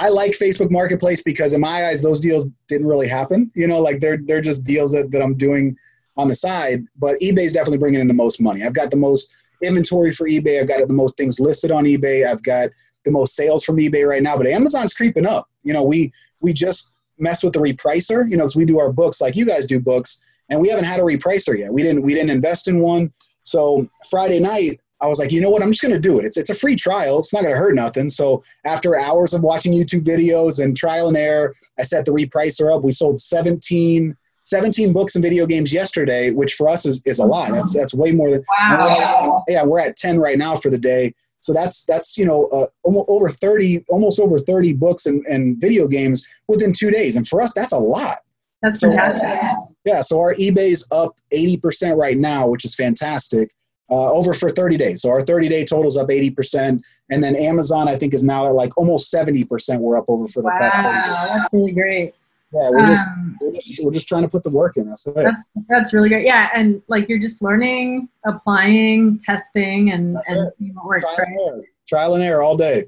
[0.03, 3.53] I like Facebook Marketplace because in my eyes those deals didn't really happen.
[3.55, 5.77] You know, like they're they're just deals that, that I'm doing
[6.17, 8.65] on the side, but eBay's definitely bringing in the most money.
[8.65, 10.61] I've got the most inventory for eBay.
[10.61, 12.27] I've got the most things listed on eBay.
[12.27, 12.71] I've got
[13.05, 14.37] the most sales from eBay right now.
[14.37, 15.49] But Amazon's creeping up.
[15.63, 18.29] You know, we we just messed with the repricer.
[18.29, 20.85] You know, because we do our books like you guys do books, and we haven't
[20.85, 21.73] had a repricer yet.
[21.73, 23.13] We didn't we didn't invest in one.
[23.45, 25.63] So Friday night, I was like, you know what?
[25.63, 26.25] I'm just going to do it.
[26.25, 27.19] It's, it's a free trial.
[27.19, 28.09] It's not going to hurt nothing.
[28.09, 32.75] So after hours of watching YouTube videos and trial and error, I set the repricer
[32.75, 32.83] up.
[32.83, 37.25] We sold 17 17 books and video games yesterday, which for us is, is a
[37.25, 37.53] lot.
[37.53, 38.77] That's that's way more than wow.
[38.77, 41.15] We're at, yeah, we're at 10 right now for the day.
[41.41, 45.89] So that's that's you know uh, over 30, almost over 30 books and, and video
[45.89, 48.19] games within two days, and for us that's a lot.
[48.63, 49.41] That's so, fantastic.
[49.85, 53.53] Yeah, so our eBay's up 80% right now, which is fantastic.
[53.91, 55.03] Uh, over for 30 days.
[55.03, 56.81] So our 30 day total's up 80%.
[57.11, 59.79] And then Amazon, I think, is now at like almost 70%.
[59.81, 60.79] We're up over for the wow, past.
[60.79, 62.15] Wow, that's really great.
[62.55, 64.87] Yeah, we're just, um, we're just, we're just trying to put the work in.
[64.87, 65.15] That's it.
[65.15, 66.27] That's that's really great.
[66.27, 71.15] Yeah, and like you're just learning, applying, testing, and and seeing what works.
[71.15, 71.29] Trial right?
[71.29, 71.65] and error.
[71.89, 72.85] Trial and error all day.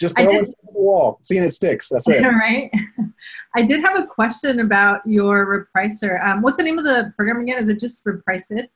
[0.00, 1.88] Just throwing it at the wall, seeing it sticks.
[1.88, 2.22] That's it.
[2.22, 2.72] right.
[3.56, 6.24] I did have a question about your repricer.
[6.24, 7.62] Um, what's the name of the program again?
[7.62, 8.70] Is it just reprice it?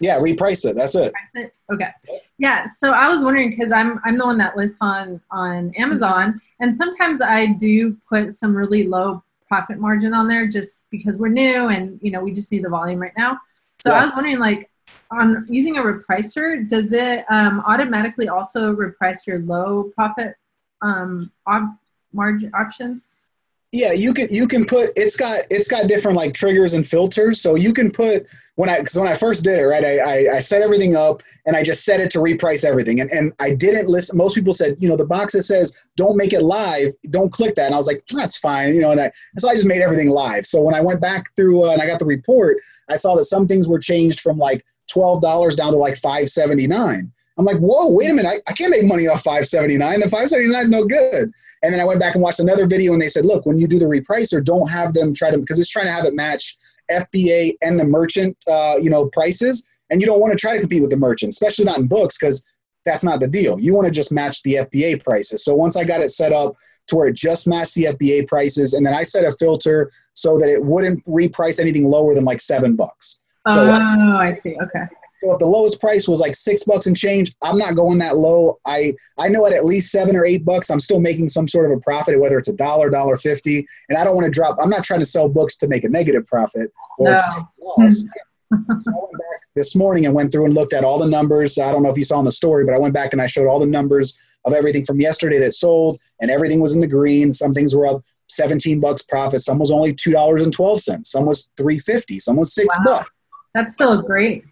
[0.00, 0.76] Yeah, reprice it.
[0.76, 1.12] That's it.
[1.12, 1.58] Reprice it.
[1.72, 1.90] Okay.
[2.38, 2.66] Yeah.
[2.66, 6.74] So I was wondering because I'm I'm the one that lists on on Amazon, and
[6.74, 11.68] sometimes I do put some really low profit margin on there just because we're new
[11.68, 13.38] and you know we just need the volume right now.
[13.84, 14.00] So Yeah.
[14.00, 14.70] I was wondering, like,
[15.10, 20.36] on using a repricer, does it um, automatically also reprice your low profit
[20.80, 21.76] um, op-
[22.12, 23.28] margin options?
[23.74, 27.40] Yeah, you can you can put it's got it's got different like triggers and filters.
[27.40, 30.36] So you can put when I because when I first did it, right, I, I
[30.36, 33.00] I set everything up and I just set it to reprice everything.
[33.00, 34.16] And and I didn't listen.
[34.16, 37.56] Most people said, you know, the box that says don't make it live, don't click
[37.56, 37.66] that.
[37.66, 38.92] And I was like, that's fine, you know.
[38.92, 40.46] And I so I just made everything live.
[40.46, 42.58] So when I went back through uh, and I got the report,
[42.88, 46.30] I saw that some things were changed from like twelve dollars down to like five
[46.30, 47.10] seventy nine.
[47.36, 50.00] I'm like, whoa, wait a minute, I, I can't make money off 579.
[50.00, 51.32] The 579 is no good.
[51.62, 53.66] And then I went back and watched another video and they said, look, when you
[53.66, 56.56] do the repricer, don't have them try to, because it's trying to have it match
[56.90, 59.66] FBA and the merchant, uh, you know, prices.
[59.90, 62.16] And you don't want to try to compete with the merchant, especially not in books,
[62.18, 62.46] because
[62.84, 63.58] that's not the deal.
[63.58, 65.44] You want to just match the FBA prices.
[65.44, 66.54] So once I got it set up
[66.88, 70.38] to where it just matched the FBA prices, and then I set a filter so
[70.38, 73.20] that it wouldn't reprice anything lower than like seven bucks.
[73.48, 74.56] So, oh, I see.
[74.62, 74.84] Okay.
[75.20, 78.16] So if the lowest price was like six bucks and change, I'm not going that
[78.16, 78.58] low.
[78.66, 81.70] I I know at at least seven or eight bucks, I'm still making some sort
[81.70, 83.66] of a profit, whether it's a dollar, dollar fifty.
[83.88, 84.56] And I don't want to drop.
[84.60, 87.18] I'm not trying to sell books to make a negative profit or No.
[87.18, 88.04] to take loss.
[88.50, 91.58] so I went back this morning and went through and looked at all the numbers.
[91.58, 93.26] I don't know if you saw in the story, but I went back and I
[93.26, 96.86] showed all the numbers of everything from yesterday that sold, and everything was in the
[96.86, 97.32] green.
[97.32, 99.40] Some things were up 17 bucks profit.
[99.40, 101.10] Some was only two dollars and twelve cents.
[101.12, 102.18] Some was 350.
[102.18, 102.84] Some was six Wow.
[102.98, 103.10] bucks
[103.54, 104.44] That's still great.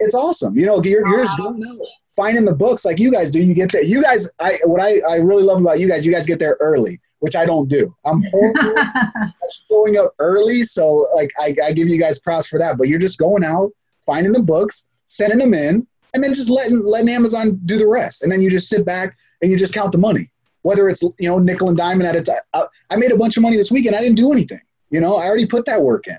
[0.00, 0.58] It's awesome.
[0.58, 3.40] You know, you're, you're just going out, finding the books like you guys do.
[3.40, 3.82] You get there.
[3.82, 6.56] You guys, I what I, I really love about you guys, you guys get there
[6.60, 7.94] early, which I don't do.
[8.04, 8.22] I'm
[9.70, 12.78] showing up early, so like I, I give you guys props for that.
[12.78, 13.70] But you're just going out,
[14.06, 18.22] finding the books, sending them in, and then just letting letting Amazon do the rest.
[18.22, 20.30] And then you just sit back and you just count the money.
[20.62, 22.36] Whether it's you know nickel and diamond at a time.
[22.52, 23.96] I, uh, I made a bunch of money this weekend.
[23.96, 24.60] I didn't do anything.
[24.90, 26.18] You know, I already put that work in.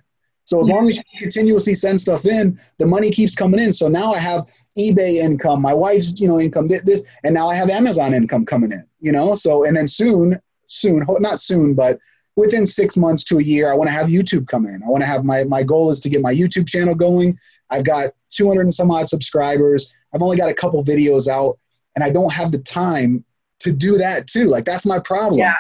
[0.50, 3.72] So as long as you continuously send stuff in, the money keeps coming in.
[3.72, 4.48] So now I have
[4.80, 8.48] eBay income, my wife's you know income, thi- this, and now I have Amazon income
[8.48, 8.84] coming in.
[9.00, 12.00] You know, so and then soon, soon, not soon, but
[12.36, 14.82] within six months to a year, I want to have YouTube come in.
[14.82, 17.38] I want to have my my goal is to get my YouTube channel going.
[17.70, 19.94] I've got 200 and some odd subscribers.
[20.16, 21.58] I've only got a couple videos out,
[21.94, 23.24] and I don't have the time
[23.60, 24.46] to do that too.
[24.46, 25.54] Like that's my problem Yeah.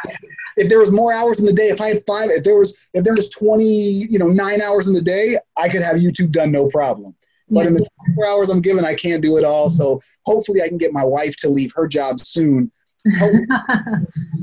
[0.59, 2.77] If there was more hours in the day, if I had five, if there was
[2.93, 6.31] if there was twenty, you know, nine hours in the day, I could have YouTube
[6.31, 7.15] done no problem.
[7.51, 9.71] But in the 24 hours I'm given, I can't do it all.
[9.71, 12.71] So hopefully, I can get my wife to leave her job soon,
[13.05, 13.47] and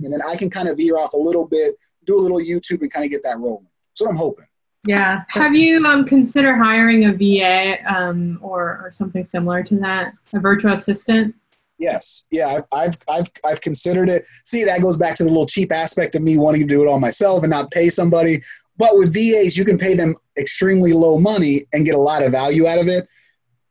[0.03, 2.91] then I can kind of veer off a little bit, do a little YouTube, and
[2.91, 3.69] kind of get that rolling.
[3.91, 4.47] That's what I'm hoping.
[4.87, 5.23] yeah.
[5.29, 10.41] Have you um, considered hiring a VA um, or, or something similar to that, a
[10.41, 11.35] virtual assistant?
[11.79, 14.25] Yes, yeah, I've, I've I've considered it.
[14.45, 16.89] See, that goes back to the little cheap aspect of me wanting to do it
[16.89, 18.41] all myself and not pay somebody.
[18.79, 22.33] But with VAs, you can pay them extremely low money and get a lot of
[22.33, 23.07] value out of it.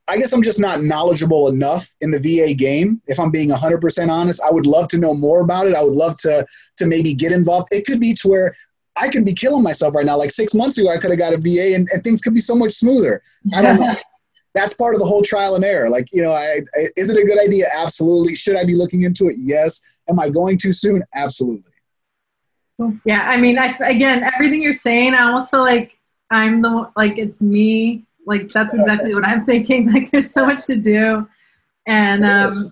[0.08, 3.02] I guess I'm just not knowledgeable enough in the VA game.
[3.08, 5.76] If I'm being 100% honest, I would love to know more about it.
[5.76, 6.46] I would love to
[6.78, 7.70] to maybe get involved.
[7.72, 8.56] It could be to where
[8.96, 10.18] I could be killing myself right now.
[10.18, 12.40] Like six months ago, I could have got a VA and, and things could be
[12.40, 13.22] so much smoother.
[13.56, 13.94] I don't know.
[14.56, 15.90] That's part of the whole trial and error.
[15.90, 17.68] Like, you know, I, I, is it a good idea?
[17.78, 18.36] Absolutely.
[18.36, 19.36] Should I be looking into it?
[19.38, 19.82] Yes.
[20.10, 21.04] Am I going too soon?
[21.14, 21.72] Absolutely.
[23.06, 25.98] Yeah, I mean, I again, everything you're saying, I almost feel like
[26.30, 28.06] I'm the one- like it's me.
[28.26, 29.92] Like that's exactly what I'm thinking.
[29.92, 31.28] Like there's so much to do,
[31.88, 32.66] and um,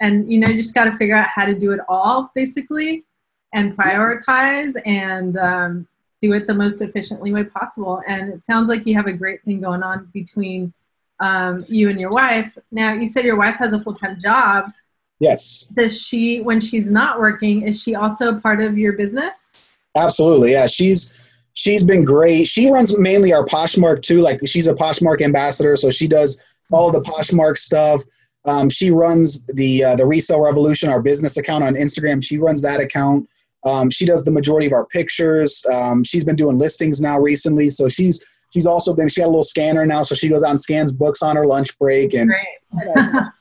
[0.00, 3.04] and you know, you just got to figure out how to do it all basically,
[3.52, 5.88] and prioritize and um,
[6.20, 8.02] do it the most efficiently way possible.
[8.06, 10.72] And it sounds like you have a great thing going on between
[11.20, 12.56] um, you and your wife.
[12.70, 14.72] Now, you said your wife has a full time job
[15.20, 15.66] Yes.
[15.76, 19.56] does she when she's not working is she also a part of your business
[19.96, 20.52] Absolutely.
[20.52, 20.66] Yeah.
[20.66, 22.48] She's she's been great.
[22.48, 24.20] She runs mainly our Poshmark too.
[24.20, 28.02] Like she's a Poshmark ambassador, so she does all the Poshmark stuff.
[28.44, 32.24] Um, she runs the uh, the Resale Revolution, our business account on Instagram.
[32.24, 33.28] She runs that account.
[33.64, 35.64] Um, she does the majority of our pictures.
[35.72, 39.08] Um, she's been doing listings now recently, so she's she's also been.
[39.08, 41.46] She had a little scanner now, so she goes out and scans books on her
[41.46, 43.22] lunch break, and great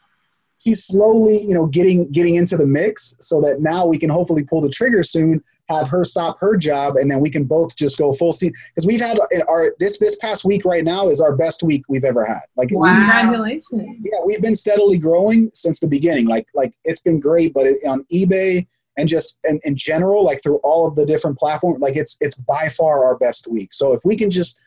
[0.57, 4.43] she's slowly, you know, getting getting into the mix, so that now we can hopefully
[4.43, 5.43] pull the trigger soon.
[5.69, 8.51] Have her stop her job, and then we can both just go full steam.
[8.75, 12.03] Because we've had our this this past week right now is our best week we've
[12.03, 12.41] ever had.
[12.57, 12.93] Like Wow.
[12.93, 13.99] Congratulations.
[14.03, 16.27] yeah, we've been steadily growing since the beginning.
[16.27, 20.43] Like like it's been great, but it, on eBay and just in, in general, like
[20.43, 23.71] through all of the different platforms, like it's it's by far our best week.
[23.71, 24.59] So if we can just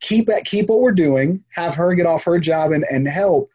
[0.00, 3.50] keep at keep what we're doing, have her get off her job and, and help,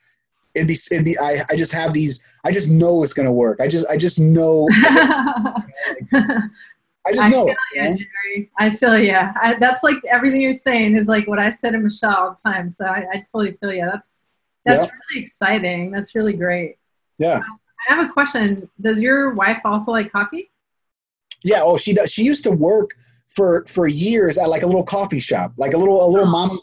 [0.53, 3.60] it'd be it'd be I, I just have these I just know it's gonna work.
[3.62, 5.63] I just I just know I
[7.13, 7.58] just know I feel it.
[7.99, 8.05] you?
[8.34, 8.51] Jerry.
[8.58, 9.55] I feel yeah.
[9.60, 12.69] That's like everything you're saying is like what I said to Michelle all the time.
[12.71, 13.86] So I, I totally feel you.
[13.86, 14.21] That's
[14.65, 14.91] that's Yeah.
[15.10, 15.91] really exciting.
[15.91, 16.77] That's really great.
[17.19, 17.39] Yeah.
[17.89, 18.67] I have a question.
[18.81, 20.49] Does your wife also like coffee?
[21.43, 21.60] Yeah.
[21.62, 22.12] Oh, she does.
[22.12, 22.95] She used to work
[23.36, 26.32] for for years at like a little coffee shop, like a little a little Oh.
[26.32, 26.60] mom.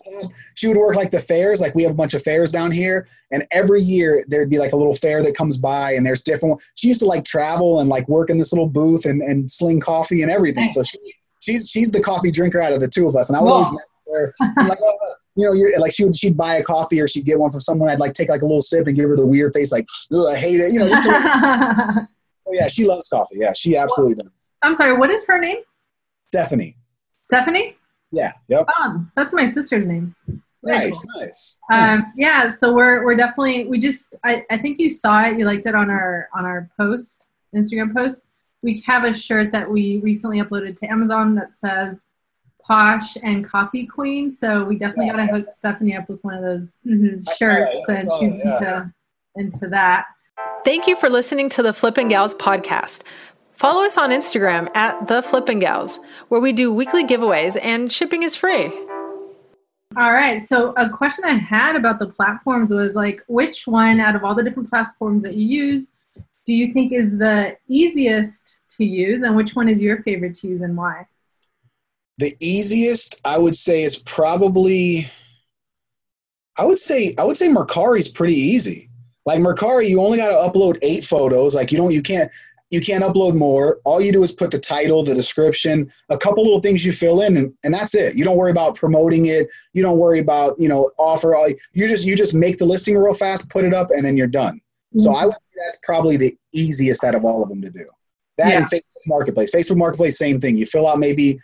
[0.54, 1.61] She would work like the fairs.
[1.61, 4.72] Like we have a bunch of fairs down here, and every year there'd be like
[4.72, 6.61] a little fair that comes by, and there's different.
[6.76, 9.80] She used to like travel and like work in this little booth and and sling
[9.80, 10.68] coffee and everything.
[10.68, 10.98] So she
[11.40, 13.50] she's she's the coffee drinker out of the two of us, and I Whoa.
[13.52, 13.82] always with
[14.14, 14.35] her.
[14.68, 14.96] Like, oh,
[15.37, 17.61] you know, you're like she would she'd buy a coffee or she'd get one from
[17.61, 17.88] someone.
[17.90, 20.26] I'd like take like a little sip and give her the weird face, like, "Ugh,
[20.26, 20.72] I hate it.
[20.72, 21.11] You know, just to,
[22.48, 23.37] oh, yeah, she loves coffee.
[23.38, 24.50] Yeah, she absolutely does.
[24.62, 24.96] I'm sorry.
[24.96, 25.58] What is her name?
[26.32, 26.74] Stephanie.
[27.20, 27.76] Stephanie.
[28.10, 28.32] Yeah.
[28.48, 28.66] Yep.
[28.78, 30.14] Oh, that's my sister's name.
[30.64, 31.20] Very Nice, cool.
[31.22, 31.58] nice.
[31.72, 35.44] Um, yeah, so we're we're definitely we just I, I think you saw it, you
[35.44, 38.24] liked it on our on our post, Instagram post.
[38.62, 42.02] We have a shirt that we recently uploaded to Amazon that says
[42.62, 44.30] Posh and Coffee Queen.
[44.30, 45.16] So we definitely Yeah.
[45.16, 47.28] gotta hook Stephanie up with one of those Mhm.
[47.28, 48.54] I- shirts I and she's yeah.
[48.54, 48.94] into
[49.34, 50.06] into that.
[50.64, 53.02] Thank you for listening to the Flipping Gals podcast.
[53.62, 58.25] Follow us on Instagram at the Flipping Gals, where we do weekly giveaways and shipping
[58.25, 58.72] is free.
[59.96, 60.42] All right.
[60.42, 64.35] So a question I had about the platforms was like, which one out of all
[64.35, 65.92] the different platforms that you use
[66.44, 70.48] do you think is the easiest to use, and which one is your favorite to
[70.48, 71.07] use and why?
[72.18, 75.09] The easiest I would say is probably
[76.59, 78.90] I would say I would say Mercari's pretty easy.
[79.25, 81.55] Like Mercari, you only got to upload eight photos.
[81.55, 82.29] Like you don't you can't
[82.72, 83.78] you can't upload more.
[83.85, 87.20] All you do is put the title, the description, a couple little things you fill
[87.20, 88.16] in, and, and that's it.
[88.16, 89.46] You don't worry about promoting it.
[89.74, 91.35] You don't worry about you know offer.
[91.35, 94.16] All you just you just make the listing real fast, put it up, and then
[94.16, 94.58] you're done.
[94.96, 97.85] So I would say that's probably the easiest out of all of them to do.
[98.38, 99.50] That and Facebook Marketplace.
[99.54, 100.56] Facebook Marketplace, same thing.
[100.56, 101.38] You fill out maybe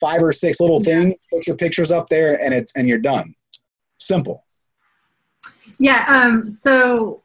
[0.00, 1.02] five or six little Yeah.
[1.02, 3.34] things, put your pictures up there, and it's and you're done.
[3.98, 4.44] Simple.
[5.78, 6.04] Yeah.
[6.08, 7.22] Um, so,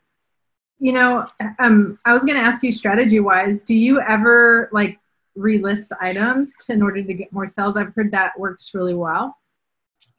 [0.79, 1.25] you know,
[1.59, 4.99] um, I was going to ask you strategy wise, do you ever like
[5.37, 7.77] relist items to, in order to get more sales?
[7.77, 9.37] I've heard that works really well.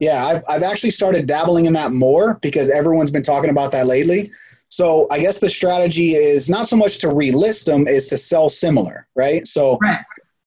[0.00, 3.86] Yeah, I've I've actually started dabbling in that more because everyone's been talking about that
[3.86, 4.30] lately.
[4.68, 8.48] So I guess the strategy is not so much to relist them, is to sell
[8.48, 9.46] similar, right?
[9.46, 10.00] So Right.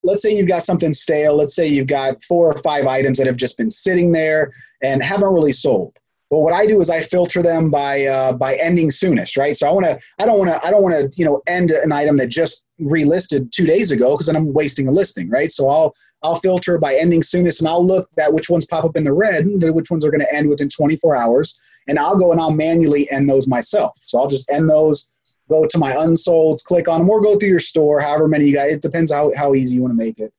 [0.03, 1.35] let's say you've got something stale.
[1.35, 4.51] Let's say you've got four or five items that have just been sitting there
[4.83, 5.97] and haven't really sold.
[6.31, 9.53] But what I do is I filter them by uh, by ending soonest, right?
[9.53, 11.71] So I want to I don't want to I don't want to you know end
[11.71, 15.51] an item that just relisted two days ago because then I'm wasting a listing, right?
[15.51, 18.95] So I'll I'll filter by ending soonest and I'll look at which ones pop up
[18.95, 22.31] in the red, which ones are going to end within 24 hours, and I'll go
[22.31, 23.91] and I'll manually end those myself.
[23.97, 25.09] So I'll just end those,
[25.49, 28.53] go to my unsolds, click on them, or go through your store, however many you
[28.53, 28.69] got.
[28.69, 30.31] It depends how how easy you want to make it,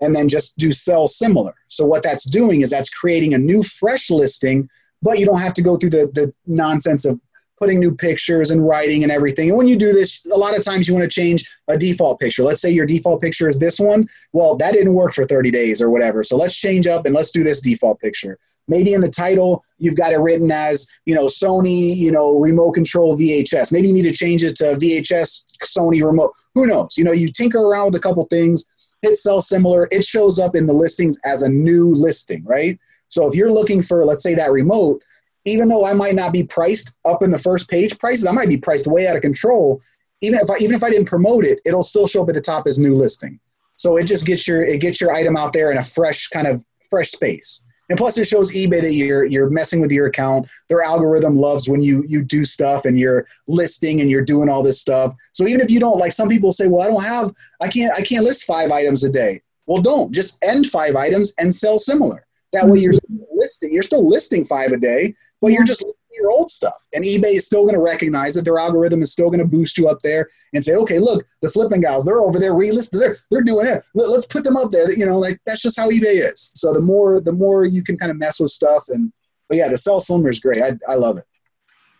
[0.00, 1.54] and then just do sell similar.
[1.66, 4.68] So what that's doing is that's creating a new fresh listing,
[5.02, 7.20] but you don't have to go through the the nonsense of
[7.60, 9.50] putting new pictures and writing and everything.
[9.50, 12.18] And when you do this, a lot of times you want to change a default
[12.18, 12.42] picture.
[12.42, 14.08] Let's say your default picture is this one.
[14.32, 16.24] Well, that didn't work for 30 days or whatever.
[16.24, 18.38] So let's change up and let's do this default picture.
[18.66, 22.72] Maybe in the title, you've got it written as, you know, Sony, you know, remote
[22.72, 23.72] control VHS.
[23.72, 26.32] Maybe you need to change it to VHS Sony remote.
[26.54, 26.96] Who knows?
[26.96, 28.64] You know, you tinker around with a couple things,
[29.02, 29.86] hit sell similar.
[29.90, 32.78] It shows up in the listings as a new listing, right?
[33.10, 35.02] So if you're looking for, let's say, that remote,
[35.44, 38.48] even though I might not be priced up in the first page prices, I might
[38.48, 39.80] be priced way out of control.
[40.22, 42.40] Even if I even if I didn't promote it, it'll still show up at the
[42.40, 43.38] top as new listing.
[43.74, 46.46] So it just gets your it gets your item out there in a fresh kind
[46.46, 47.62] of fresh space.
[47.88, 50.46] And plus it shows eBay that you're you're messing with your account.
[50.68, 54.62] Their algorithm loves when you you do stuff and you're listing and you're doing all
[54.62, 55.14] this stuff.
[55.32, 57.92] So even if you don't like some people say, Well, I don't have I can't
[57.98, 59.40] I can't list five items a day.
[59.66, 62.26] Well don't just end five items and sell similar.
[62.52, 62.92] That way you're
[63.40, 66.86] listing you're still listing five a day, but you're just listing your old stuff.
[66.92, 68.44] And eBay is still going to recognize it.
[68.44, 71.50] Their algorithm is still going to boost you up there and say, okay, look, the
[71.50, 72.98] flipping gals, they're over there relisted.
[72.98, 73.82] They're they're doing it.
[73.94, 74.92] Let, us put them up there.
[74.92, 76.50] You know, like that's just how eBay is.
[76.54, 79.12] So the more the more you can kind of mess with stuff and
[79.48, 80.62] but yeah, the sell similar is great.
[80.62, 81.24] I I love it.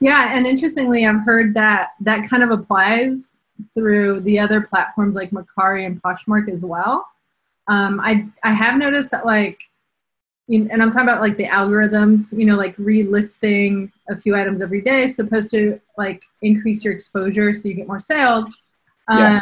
[0.01, 3.29] Yeah, and interestingly, I've heard that that kind of applies
[3.75, 7.07] through the other platforms like Mercari and Poshmark as well.
[7.69, 9.61] Um, I I have noticed that like,
[10.51, 12.37] and I'm talking about like the algorithms.
[12.37, 16.93] You know, like relisting a few items every day is supposed to like increase your
[16.93, 18.51] exposure so you get more sales.
[19.09, 19.39] Yeah.
[19.39, 19.41] Uh,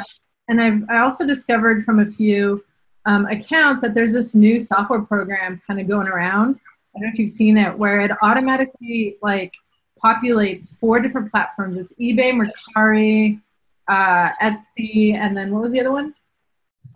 [0.49, 2.63] and I've I also discovered from a few
[3.07, 6.57] um, accounts that there's this new software program kind of going around.
[6.95, 9.55] I don't know if you've seen it, where it automatically like
[10.03, 11.79] populates four different platforms.
[11.79, 13.41] It's eBay, Mercari,
[13.89, 16.15] uh, Etsy, and then what was the other one?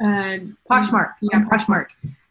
[0.02, 0.38] Uh,
[0.70, 1.12] Poshmark.
[1.20, 1.42] Yeah.
[1.42, 1.86] Poshmark.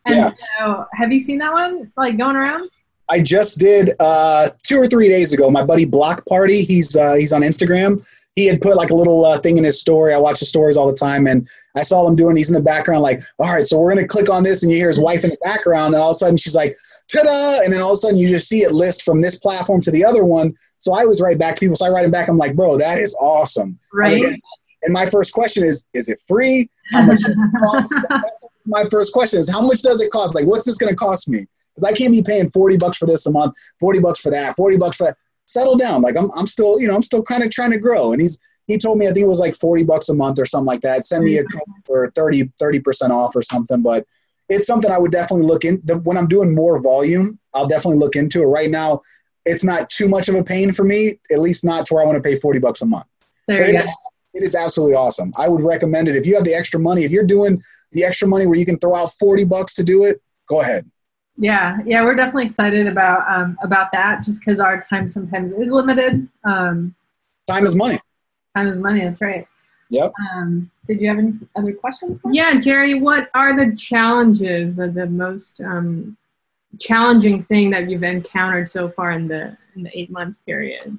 [0.05, 0.31] And Yeah.
[0.59, 2.69] so, have you seen that one like going around?
[3.09, 5.49] I just did uh, two or three days ago.
[5.49, 8.05] My buddy Block Party, he's uh, he's on Instagram.
[8.35, 10.13] He had put like a little uh, thing in his story.
[10.13, 12.37] I watch his stories all the time, and I saw him doing.
[12.37, 14.77] He's in the background, like, all right, so we're gonna click on this, and you
[14.77, 16.73] hear his wife in the background, and all of a sudden she's like,
[17.11, 17.59] ta-da!
[17.61, 19.91] And then all of a sudden you just see it list from this platform to
[19.91, 20.55] the other one.
[20.77, 21.75] So I was right back to people.
[21.75, 22.29] So I write him back.
[22.29, 23.77] I'm like, bro, that is awesome.
[23.93, 24.39] Right.
[24.83, 26.69] And my first question is, is it free?
[26.93, 27.93] How much does it cost?
[28.09, 30.35] That's my first question is, how much does it cost?
[30.35, 31.45] Like, what's this going to cost me?
[31.75, 34.55] Because I can't be paying 40 bucks for this a month, 40 bucks for that,
[34.55, 35.17] 40 bucks for that.
[35.47, 36.01] Settle down.
[36.01, 38.13] Like, I'm, I'm still, you know, I'm still kind of trying to grow.
[38.13, 40.45] And he's, he told me, I think it was like 40 bucks a month or
[40.45, 41.05] something like that.
[41.05, 41.57] Send me a mm-hmm.
[41.57, 43.81] code for 30, 30% off or something.
[43.81, 44.05] But
[44.49, 45.77] it's something I would definitely look in.
[46.03, 48.45] When I'm doing more volume, I'll definitely look into it.
[48.45, 49.01] Right now,
[49.45, 52.05] it's not too much of a pain for me, at least not to where I
[52.05, 53.07] want to pay 40 bucks a month.
[53.47, 53.85] There But you go.
[54.33, 55.33] It is absolutely awesome.
[55.37, 56.15] I would recommend it.
[56.15, 57.61] If you have the extra money, if you're doing
[57.91, 60.89] the extra money where you can throw out 40 bucks to do it, go ahead.
[61.37, 64.21] Yeah, yeah, we're definitely excited about um, about that.
[64.23, 66.27] Just because our time sometimes is limited.
[66.43, 66.93] Um,
[67.47, 67.99] Time is money.
[68.55, 69.01] time is money.
[69.01, 69.47] That's right.
[69.89, 70.13] Yep.
[70.33, 72.19] Um, did you have any other questions?
[72.23, 72.35] Mark?
[72.35, 76.15] Yeah, Jerry, what are the challenges, the, the most um,
[76.79, 80.97] challenging thing that you've encountered so far in the in the eight months period?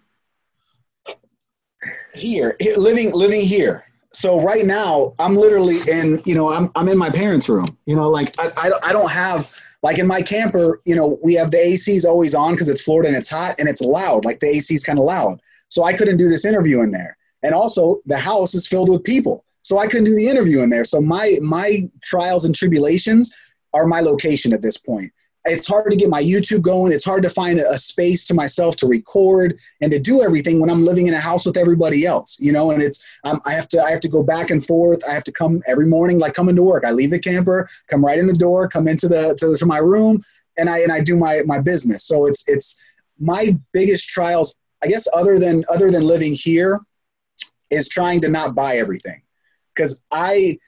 [2.14, 3.84] Here, living living here.
[4.14, 7.64] So right now, I'm literally in, you know, I'm, I'm in my parents' room.
[7.86, 9.50] You know, like I, I, don't- I don't have,
[9.82, 13.08] like in my camper, you know, we have the ACs always on because it's Florida
[13.08, 14.24] and it's hot and it's loud.
[14.26, 15.40] Like the AC is kind of loud.
[15.68, 17.16] So I couldn't do this interview in there.
[17.42, 19.44] And also the house is filled with people.
[19.62, 20.84] So I couldn't do the interview in there.
[20.84, 23.34] So my my trials and tribulations
[23.72, 25.10] are my location at this point.
[25.44, 26.92] It's hard to get my YouTube going.
[26.92, 30.70] It's hard to find a, space to myself to record and to do everything when
[30.70, 32.70] I'm living in a house with everybody else, you know.
[32.70, 35.02] And it's um, I have to I have to go back and forth.
[35.08, 36.84] I have to come every morning, like coming to work.
[36.84, 39.78] I leave the camper, come right in the door, come into the to, to my
[39.78, 40.22] room,
[40.58, 42.04] and I and I do my my business.
[42.04, 42.80] So it's it's
[43.18, 46.78] my biggest trials, I guess, other than other than living here,
[47.70, 49.22] is trying to not buy everything,
[49.74, 50.58] because I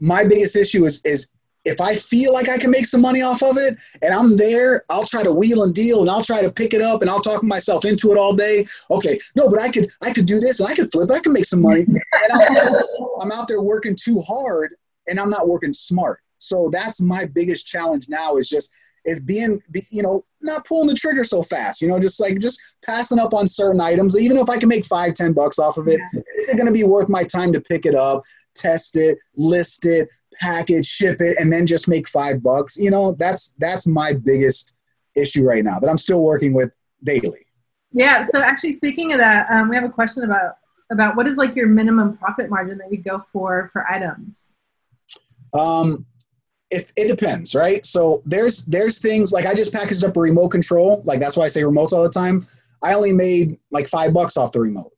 [0.00, 1.30] my biggest issue is is
[1.64, 4.84] if I feel like I can make some money off of it and I'm there,
[4.90, 7.22] I'll try to wheel and deal and I'll try to pick it up and I'll
[7.22, 8.66] talk myself into it all day.
[8.90, 11.14] Okay, no, but I could I could do this and I could flip it.
[11.14, 11.86] I can make some money.
[12.24, 12.82] And I'm,
[13.20, 14.74] I'm out there working too hard
[15.08, 16.20] and I'm not working smart.
[16.38, 18.72] So that's my biggest challenge now is just
[19.04, 19.60] is being
[19.90, 21.82] you know not pulling the trigger so fast.
[21.82, 24.18] You know, just like just passing up on certain items.
[24.18, 26.00] Even if I can make five ten bucks off of it,
[26.38, 28.22] is it going to be worth my time to pick it up,
[28.54, 30.08] test it, list it,
[30.40, 32.76] package, ship it, and then just make five bucks.
[32.76, 34.74] You know, that's that's my biggest
[35.14, 36.70] issue right now that I'm still working with
[37.04, 37.46] daily.
[37.92, 38.22] Yeah.
[38.22, 40.56] So actually, speaking of that, um, we have a question about
[40.90, 44.50] about what is like your minimum profit margin that you go for for items.
[45.52, 46.04] Um,
[46.70, 47.84] if it depends, right?
[47.86, 51.44] So there's there's things like I just packaged up a remote control, like that's why
[51.44, 52.46] I say remotes all the time.
[52.82, 54.92] I only made like five bucks off the remote.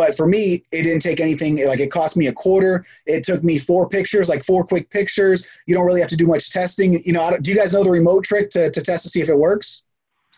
[0.00, 1.62] But for me, it didn't take anything.
[1.66, 2.86] Like it cost me a quarter.
[3.04, 5.46] It took me four pictures, like four quick pictures.
[5.66, 7.02] You don't really have to do much testing.
[7.04, 9.10] You know, I don't- do you guys know the remote trick to, to test to
[9.10, 9.82] see if it works?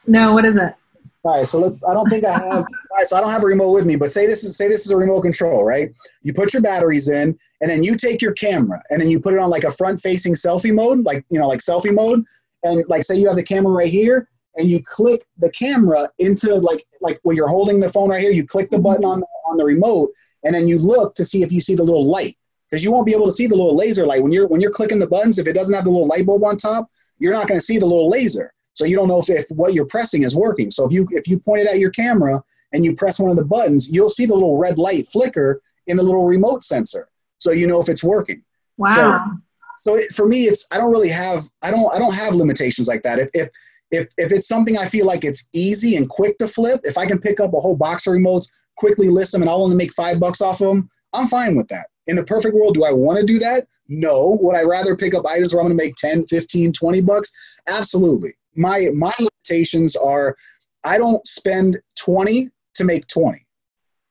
[0.05, 0.75] No, what is it?
[1.23, 1.87] All right, so let's.
[1.87, 2.43] I don't think I have.
[2.45, 4.67] All right, so I don't have a remote with me, but say this is say
[4.67, 5.93] this is a remote control, right?
[6.25, 9.33] You put your batteries in, and then you take your camera, and then you put
[9.33, 12.25] it on like a front-facing selfie mode, like you know, like selfie mode,
[12.65, 16.55] and like say you have the camera right here, and you click the camera into
[16.55, 18.85] like like when you're holding the phone right here, you click the mm-hmm.
[18.85, 20.11] button on the, on the remote,
[20.45, 22.37] and then you look to see if you see the little light,
[22.71, 24.71] because you won't be able to see the little laser light when you're when you're
[24.71, 25.39] clicking the buttons.
[25.39, 27.79] If it doesn't have the little light bulb on top, you're not going to see
[27.79, 28.53] the little laser.
[28.75, 30.71] So you don't know if, if what you're pressing is working.
[30.71, 32.43] So if you if you point it at your camera
[32.73, 35.97] and you press one of the buttons, you'll see the little red light flicker in
[35.97, 37.09] the little remote sensor.
[37.39, 38.43] So you know if it's working.
[38.77, 39.39] Wow.
[39.79, 42.89] So it, for me, it's I don't really have I don't I don't have limitations
[42.89, 43.19] like that.
[43.19, 43.49] If if
[43.93, 47.07] if if it's something I feel like it's easy and quick to flip, if I
[47.07, 49.93] can pick up a whole box of remotes, quickly list them, and I'll only make
[49.93, 51.87] five bucks off of them, I'm fine with that.
[52.09, 53.69] In the perfect world, do I want to do that?
[53.89, 54.37] No.
[54.41, 57.31] Would I rather pick up items where I'm going to make 10, 15, 20 bucks?
[57.69, 58.33] Absolutely.
[58.57, 60.35] My my limitations are
[60.85, 63.47] I don't spend 20 to make 20.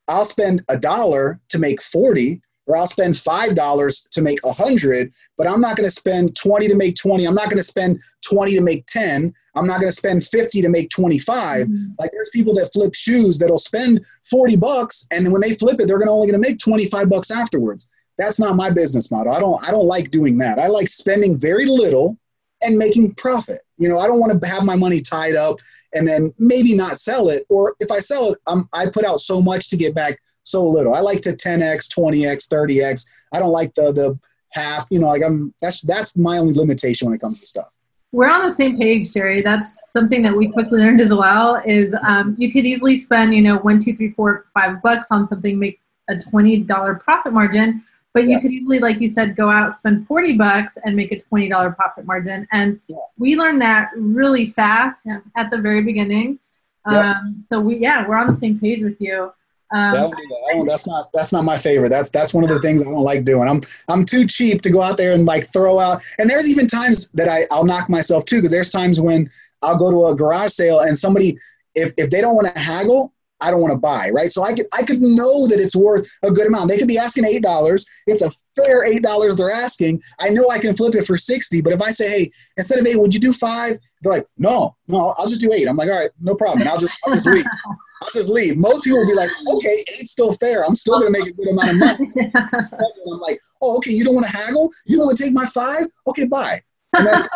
[0.07, 5.49] I'll spend a dollar to make 40 or I'll spend $5 to make 100, but
[5.49, 7.25] I'm not going to spend 20 to make 20.
[7.25, 9.33] I'm not going to spend 20 to make 10.
[9.55, 11.67] I'm not going to spend 50 to make 25.
[11.67, 11.73] Mm-hmm.
[11.99, 15.79] Like there's people that flip shoes that'll spend 40 bucks and then when they flip
[15.79, 17.87] it, they're gonna only going to make 25 bucks afterwards.
[18.17, 19.33] That's not my business model.
[19.33, 20.59] I don't I don't like doing that.
[20.59, 22.17] I like spending very little
[22.61, 23.61] and making profit.
[23.77, 25.57] You know, I don't want to have my money tied up
[25.93, 29.21] and then maybe not sell it or if I sell it, I'm, I put out
[29.21, 30.93] so much to get back so little.
[30.93, 33.05] I like to 10x, 20x, 30x.
[33.33, 34.19] I don't like the the
[34.51, 34.87] half.
[34.91, 37.69] You know, like I'm that's that's my only limitation when it comes to stuff.
[38.13, 39.41] We're on the same page, Jerry.
[39.41, 41.61] That's something that we quickly learned as well.
[41.65, 45.25] Is um, you could easily spend, you know, one, two, three, four, five bucks on
[45.25, 45.79] something, make
[46.09, 47.81] a twenty dollar profit margin,
[48.13, 48.41] but you Yeah.
[48.41, 51.71] could easily, like you said, go out spend forty bucks and make a twenty dollar
[51.71, 52.45] profit margin.
[52.51, 52.97] And Yeah.
[53.17, 55.19] we learned that really fast Yeah.
[55.37, 56.39] at the very beginning.
[56.85, 59.31] Um, so we, yeah, we're on the same page with you.
[59.73, 60.55] Um, that.
[60.55, 61.89] I that's not that's not my favorite.
[61.89, 63.47] That's that's one of the things I don't like doing.
[63.47, 66.03] I'm I'm too cheap to go out there and like throw out.
[66.19, 69.29] And there's even times that I I'll knock myself too because there's times when
[69.61, 71.37] I'll go to a garage sale and somebody
[71.75, 74.09] if if they don't want to haggle, I don't want to buy.
[74.09, 74.29] Right.
[74.29, 76.69] So I could I could know that it's worth a good amount.
[76.69, 77.85] They could be asking eight dollars.
[78.07, 80.01] It's a fair eight dollars they're asking.
[80.19, 81.61] I know I can flip it for sixty.
[81.61, 83.77] But if I say hey instead of eight, would you do five?
[84.01, 85.67] They're like no no I'll just do eight.
[85.67, 86.61] I'm like all right no problem.
[86.61, 87.45] And I'll just I'll just leave.
[88.01, 88.57] I'll just leave.
[88.57, 90.65] Most people will be like, okay, eight's still fair.
[90.65, 92.11] I'm still gonna make a good amount of money.
[92.15, 92.31] And
[93.13, 94.69] I'm like, oh, okay, you don't want to haggle?
[94.85, 95.87] You don't want to take my five?
[96.07, 96.61] Okay, bye.
[96.93, 97.27] And that's,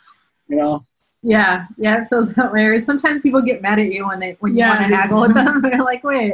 [0.48, 0.84] you know,
[1.22, 2.64] Yeah, yeah, it feels that way.
[2.64, 4.94] Or sometimes people get mad at you when they when you Yeah, want to they-
[4.94, 5.60] haggle with them.
[5.62, 6.32] They're like, wait.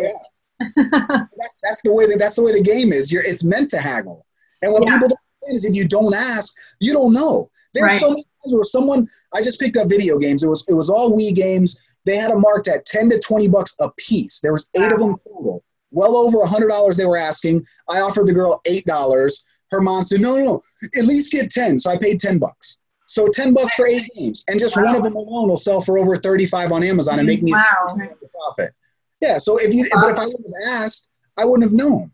[0.76, 3.11] that's, that's the way that that's the way the game is.
[3.12, 4.24] You're it's meant to haggle.
[4.62, 4.95] And what Yeah.
[4.95, 5.18] people don't
[5.49, 7.51] understand is if you don't ask, you don't know.
[7.74, 8.01] There's Right.
[8.01, 10.43] so many times where someone I just picked up video games.
[10.43, 11.80] It was it was all Wii games.
[12.05, 14.40] They had them marked at ten to twenty bucks a piece.
[14.40, 15.62] There was eight of them total.
[15.90, 17.66] Well over a hundred dollars they were asking.
[17.88, 19.44] I offered the girl eight dollars.
[19.70, 20.61] Her mom said, No, no,
[20.96, 21.78] at least get ten.
[21.78, 22.80] So I paid ten bucks.
[23.07, 24.44] So ten bucks for eight games.
[24.48, 27.26] And just one of them alone will sell for over thirty five on Amazon and
[27.28, 28.72] make me Wow, a profit.
[29.20, 32.11] Yeah, so if you but if I wouldn't have asked, I wouldn't have known.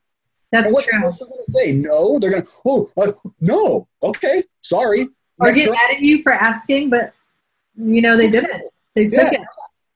[0.51, 1.03] that's And what's true.
[1.03, 1.73] what's they gonna say?
[1.75, 2.47] No, they're gonna.
[2.67, 3.87] Oh, uh, no.
[4.03, 5.03] Okay, sorry.
[5.39, 5.79] Or Next get round.
[5.89, 7.13] mad at you for asking, but
[7.77, 8.63] you know they didn't.
[8.95, 9.41] They took Yeah.
[9.43, 9.47] it.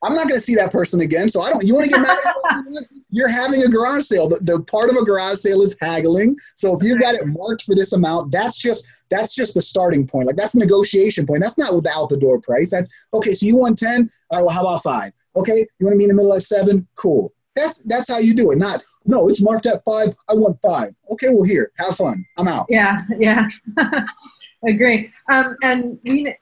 [0.02, 1.28] I'm not gonna see that person again.
[1.28, 1.64] So I don't.
[1.64, 2.18] You want to get mad?
[3.10, 4.28] You're having a garage sale.
[4.28, 6.36] The, the part of a garage sale is haggling.
[6.56, 10.06] So if you've got it marked for this amount, that's just that's just the starting
[10.06, 10.26] point.
[10.26, 11.42] Like that's negotiation point.
[11.42, 12.70] That's not without the door price.
[12.70, 13.34] That's okay.
[13.34, 14.10] So you want ten?
[14.30, 14.46] All right.
[14.46, 15.12] Well, how about five?
[15.36, 15.66] Okay.
[15.78, 16.86] You want to be in the middle at seven?
[16.94, 17.32] Cool.
[17.54, 18.58] That's that's how you do it.
[18.58, 19.28] Not no.
[19.28, 20.14] It's marked at five.
[20.28, 20.94] I want five.
[21.10, 21.28] Okay.
[21.28, 21.72] Well, here.
[21.76, 22.24] Have fun.
[22.38, 22.66] I'm out.
[22.70, 23.48] Yeah, yeah.
[24.66, 25.10] Agree.
[25.30, 26.34] Um, and we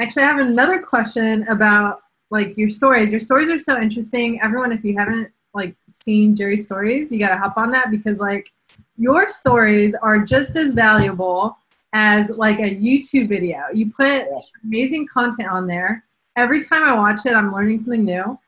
[0.00, 2.01] actually have another question about
[2.32, 3.10] like your stories.
[3.10, 4.40] Your stories are so interesting.
[4.42, 8.50] Everyone, if you haven't like seen Jerry's stories, you gotta hop on that because like
[8.96, 11.56] your stories are just as valuable
[11.92, 13.60] as like a YouTube video.
[13.74, 14.26] You put
[14.64, 16.04] amazing content on there.
[16.36, 18.38] Every time I watch it, I'm learning something new.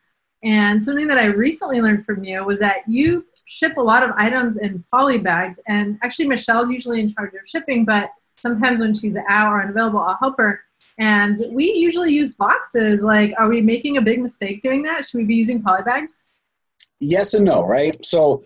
[0.43, 4.13] And something that I recently learned from you was that you ship a lot of
[4.17, 5.61] items in poly bags.
[5.67, 9.99] And actually, Michelle's usually in charge of shipping, but sometimes when she's out or unavailable,
[9.99, 10.64] I'll help her.
[10.99, 13.03] And we usually use boxes.
[13.03, 15.07] Like, are we making a big mistake doing that?
[15.07, 16.29] Should we be using poly bags?
[17.01, 18.05] yes and no, right?
[18.05, 18.43] So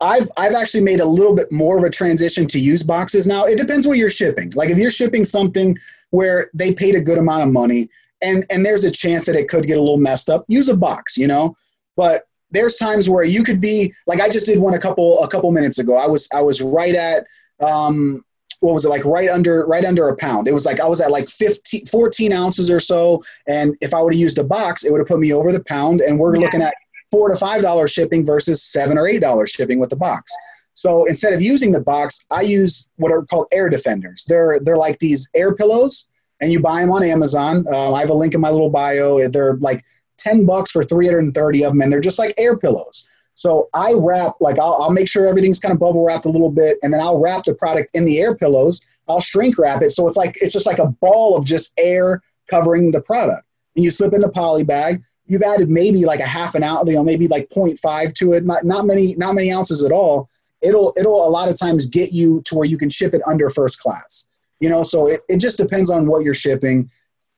[0.00, 3.44] I've I've actually made a little bit more of a transition to use boxes now.
[3.44, 4.52] It depends what you're shipping.
[4.54, 5.76] Like if you're shipping something
[6.10, 7.88] where they paid a good amount of money
[8.20, 10.76] and and there's a chance that it could get a little messed up, use a
[10.76, 11.56] box, you know?
[11.96, 15.28] But there's times where you could be like I just did one a couple a
[15.28, 15.96] couple minutes ago.
[15.96, 17.26] I was I was right at
[17.60, 18.24] um
[18.62, 21.00] what was it like right under right under a pound it was like i was
[21.00, 24.84] at like 15 14 ounces or so and if i would have used a box
[24.84, 26.42] it would have put me over the pound and we're Yeah.
[26.42, 26.74] looking at
[27.10, 30.32] four to five dollars shipping versus seven or eight dollars shipping with the box.
[30.74, 34.24] So instead of using the box, I use what are called air defenders.
[34.26, 36.08] They're they're like these air pillows,
[36.40, 37.66] and you buy them on Amazon.
[37.70, 39.28] Uh, I have a link in my little bio.
[39.28, 39.84] They're like
[40.16, 43.06] ten bucks for three hundred and thirty of them, and they're just like air pillows.
[43.34, 46.50] So I wrap like I'll, I'll make sure everything's kind of bubble wrapped a little
[46.50, 48.84] bit, and then I'll wrap the product in the air pillows.
[49.08, 52.22] I'll shrink wrap it so it's like it's just like a ball of just air
[52.48, 53.44] covering the product.
[53.74, 56.88] And you slip in the poly bag you've added maybe like a half an ounce,
[56.88, 60.28] you know, maybe like 0.5 to it, not, not many, not many ounces at all.
[60.60, 63.48] It'll, it'll a lot of times get you to where you can ship it under
[63.48, 64.28] first class,
[64.60, 66.90] you know, so it, it just depends on what you're shipping.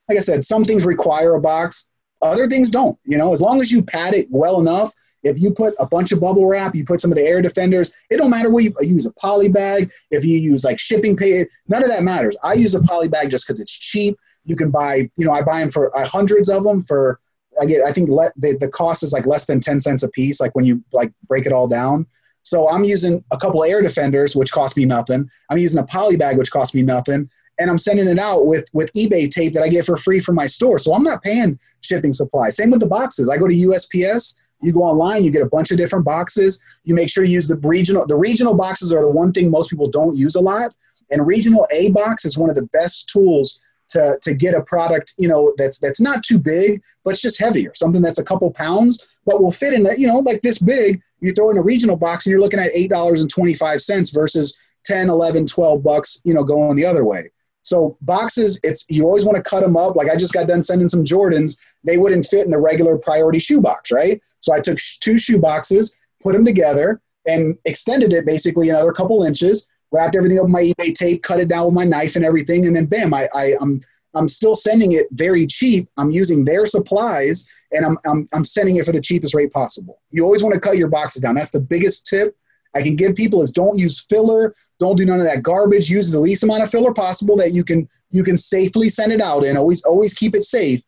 [0.09, 1.89] Like I said, some things require a box,
[2.21, 4.93] other things don't, you know, as long as you pad it well enough,
[5.25, 7.95] if you put a bunch of bubble wrap, you put some of the air defenders,
[8.09, 11.17] it don't matter what you, you use a poly bag, if you use like shipping
[11.17, 12.37] pay, none of that matters.
[12.43, 14.17] I use a poly bag just because it's cheap.
[14.45, 17.19] You can buy, you know, I buy them for uh, hundreds of them for
[17.59, 20.09] I get I think le- the the cost is like less than ten cents a
[20.09, 20.39] piece.
[20.39, 22.05] Like when you like break it all down.
[22.43, 25.27] So I'm using a couple air defenders, which cost me nothing.
[25.49, 28.67] I'm using a poly bag, which cost me nothing, and I'm sending it out with
[28.73, 30.77] with eBay tape that I get for free from my store.
[30.77, 32.55] So I'm not paying shipping supplies.
[32.57, 33.29] Same with the boxes.
[33.29, 34.35] I go to USPS.
[34.65, 36.61] You go online, you get a bunch of different boxes.
[36.83, 38.05] You make sure you use the regional.
[38.05, 40.73] The regional boxes are the one thing most people don't use a lot.
[41.11, 43.59] And regional A box is one of the best tools
[43.89, 47.39] to, to get a product, you know, that's that's not too big, but it's just
[47.39, 47.71] heavier.
[47.75, 51.01] Something that's a couple pounds, but will fit in, a, you know, like this big.
[51.19, 53.81] You throw in a regional box, and you're looking at eight dollars and twenty five
[53.81, 57.31] cents versus 10, 11, 12 bucks, you know, going the other way.
[57.65, 59.95] So boxes, it's you always want to cut them up.
[59.95, 61.57] Like I just got done sending some Jordans.
[61.83, 64.21] They wouldn't fit in the regular priority shoe box, right?
[64.39, 69.23] So I took two shoe boxes, put them together, and extended it basically another couple
[69.23, 69.67] inches.
[69.91, 72.67] Wrapped everything up with my eBay tape, cut it down with my knife and everything,
[72.67, 73.81] and then bam, I, I I'm
[74.13, 75.89] I'm still sending it very cheap.
[75.97, 80.01] I'm using their supplies, and I'm I'm I'm sending it for the cheapest rate possible.
[80.11, 81.33] You always want to cut your boxes down.
[81.33, 82.37] That's the biggest tip
[82.75, 85.89] I can give people is don't use filler, don't do none of that garbage.
[85.89, 89.21] Use the least amount of filler possible that you can you can safely send it
[89.21, 90.81] out and always always keep it safe,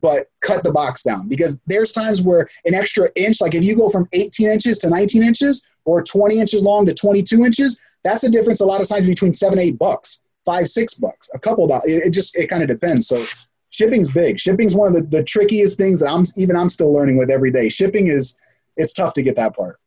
[0.00, 3.76] but cut the box down because there's times where an extra inch, like if you
[3.76, 8.24] go from 18 inches to 19 inches or 20 inches long to 22 inches, that's
[8.24, 11.66] a difference a lot of times between seven, eight bucks, five, six bucks, a couple
[11.66, 11.84] dollars.
[11.86, 13.06] It, it just it kind of depends.
[13.06, 13.22] So
[13.70, 14.38] shipping's big.
[14.40, 17.50] Shipping's one of the, the trickiest things that I'm even I'm still learning with every
[17.50, 17.68] day.
[17.68, 18.38] Shipping is
[18.76, 19.78] it's tough to get that part.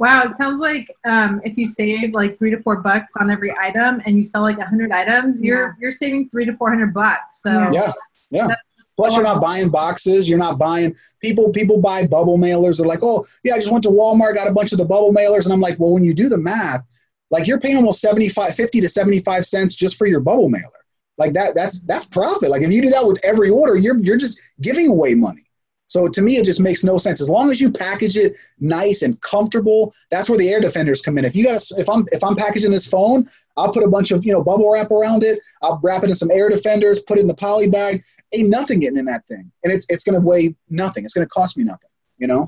[0.00, 3.54] Wow, it sounds like um, if you save like three to four bucks on every
[3.60, 5.72] item and you sell like a hundred items, you're Yeah.
[5.80, 7.42] you're saving three to four hundred bucks.
[7.42, 7.92] So Yeah,
[8.30, 8.48] yeah.
[8.48, 8.58] That's-
[8.96, 10.28] Plus, you're not buying boxes.
[10.28, 11.50] You're not buying people.
[11.52, 12.76] People buy bubble mailers.
[12.76, 15.10] They're like, oh yeah, I just went to Walmart, got a bunch of the bubble
[15.10, 16.82] mailers, and I'm like, well, when you do the math,
[17.30, 20.80] like you're paying almost 75, 50 to 75 cents just for your bubble mailer.
[21.16, 22.50] Like that, that's that's profit.
[22.50, 25.44] Like if you do that with every order, you're you're just giving away money.
[25.90, 27.20] So to me, it just makes no sense.
[27.20, 31.18] As long as you package it nice and comfortable, that's where the air defenders come
[31.18, 31.24] in.
[31.24, 34.24] If you got, if I'm if I'm packaging this phone, I'll put a bunch of
[34.24, 35.40] you know bubble wrap around it.
[35.62, 38.04] I'll wrap it in some air defenders, put it in the poly bag.
[38.32, 41.04] Ain't nothing getting in that thing, and it's it's gonna weigh nothing.
[41.04, 41.90] It's gonna cost me nothing.
[42.18, 42.42] You know,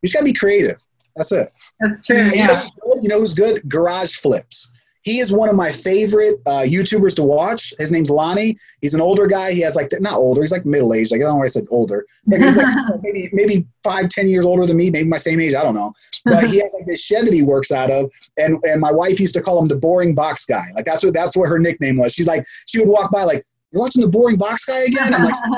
[0.00, 0.80] you just gotta be creative.
[1.16, 1.48] That's it.
[1.80, 2.26] that's true.
[2.26, 2.66] You know Yeah.
[3.02, 3.68] You know who's good?
[3.68, 4.70] Garage Flips.
[5.06, 7.72] He is one of my favorite uh, YouTubers to watch.
[7.78, 8.56] His name's Lonnie.
[8.80, 9.52] He's an older guy.
[9.52, 10.40] He has like not older.
[10.40, 11.12] He's like middle aged.
[11.12, 12.04] Like I don't know why I said older.
[12.26, 14.90] Like he's like maybe maybe five ten years older than me.
[14.90, 15.54] Maybe my same age.
[15.54, 15.92] I don't know.
[16.24, 18.10] But he has like this shed that he works out of.
[18.36, 20.66] And and my wife used to call him the boring box guy.
[20.74, 22.12] Like that's what that's what her nickname was.
[22.12, 23.46] She's like she would walk by like
[23.76, 25.12] you're watching the boring box guy again.
[25.14, 25.34] I'm like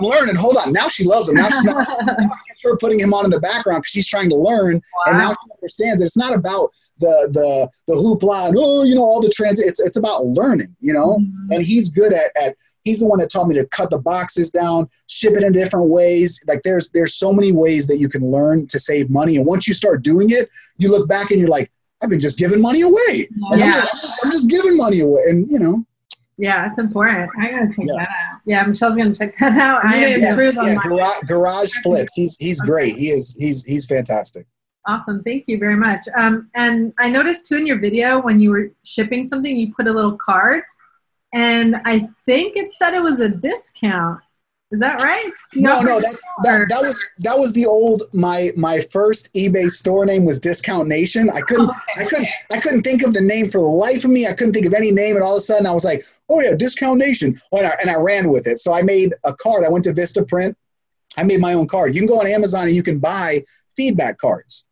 [0.00, 0.34] I'm learning.
[0.36, 0.72] Hold on.
[0.72, 1.34] Now she loves him.
[1.36, 1.86] Now she's not.
[2.06, 2.28] now
[2.64, 5.50] her putting him on in the background because she's trying to learn and now she
[5.52, 9.28] understands that it's not about the the the hoopla and oh you know all the
[9.36, 11.54] transit it's it's about learning you know Mhm.
[11.56, 14.50] and he's good at, at he's the one that taught me to cut the boxes
[14.50, 18.30] down ship it in different ways like there's there's so many ways that you can
[18.30, 21.48] learn to save money and once you start doing it you look back and you're
[21.50, 21.70] like
[22.00, 23.82] i've been just giving money away Like, Yeah.
[23.92, 25.84] I'm, just, I'm just giving money away and you know
[26.36, 27.30] Yeah, it's important.
[27.38, 27.94] I gotta check Yeah.
[27.96, 28.40] that out.
[28.44, 29.84] Yeah, Michelle's gonna check that out.
[29.84, 32.96] I Yeah, need to yeah, improve on yeah my garage, garage flips he's he's great
[32.96, 34.46] he is he's he's fantastic
[34.86, 35.22] Awesome.
[35.22, 36.06] Thank you very much.
[36.14, 39.86] Um, and I noticed too in your video when you were shipping something, you put
[39.86, 40.62] a little card,
[41.32, 44.20] and I think it said it was a discount.
[44.74, 45.30] Is that right?
[45.54, 50.04] No, no, that's that, that was that was the old my my first eBay store
[50.04, 51.30] name was Discount Nation.
[51.30, 54.26] I couldn't I couldn't I couldn't think of the name for the life of me.
[54.26, 56.40] I couldn't think of any name, and all of a sudden I was like, oh
[56.40, 57.40] yeah, Discount Nation.
[57.52, 58.58] Oh, and, I, and I ran with it.
[58.58, 59.64] So I made a card.
[59.64, 60.56] I went to Vistaprint.
[61.16, 61.94] I made my own card.
[61.94, 63.44] You can go on Amazon and you can buy
[63.76, 64.66] feedback cards.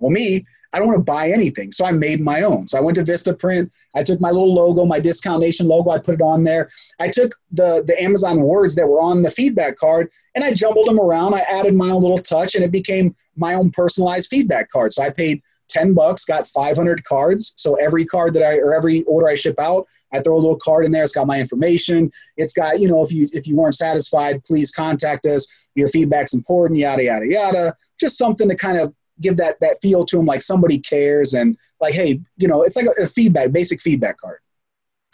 [0.00, 2.66] Well, me, I don't want to buy anything, so I made my own.
[2.66, 3.70] So I went to Vistaprint.
[3.94, 5.90] I took my little logo, my Discount Nation logo.
[5.90, 6.70] I put it on there.
[7.00, 10.86] I took the the Amazon words that were on the feedback card and I jumbled
[10.86, 11.34] them around.
[11.34, 14.92] I added my own little touch, and it became my own personalized feedback card.
[14.92, 17.54] So I paid ten bucks, got five hundred cards.
[17.56, 20.58] So every card that I or every order I ship out, I throw a little
[20.58, 21.02] card in there.
[21.02, 22.12] It's got my information.
[22.36, 25.48] It's got you know if you if you weren't satisfied, please contact us.
[25.74, 26.78] Your feedback's important.
[26.78, 27.76] Yada yada yada.
[27.98, 31.56] Just something to kind of give that that feel to them, like somebody cares and
[31.80, 34.38] like hey, you know, it's like a, a feedback, basic feedback card.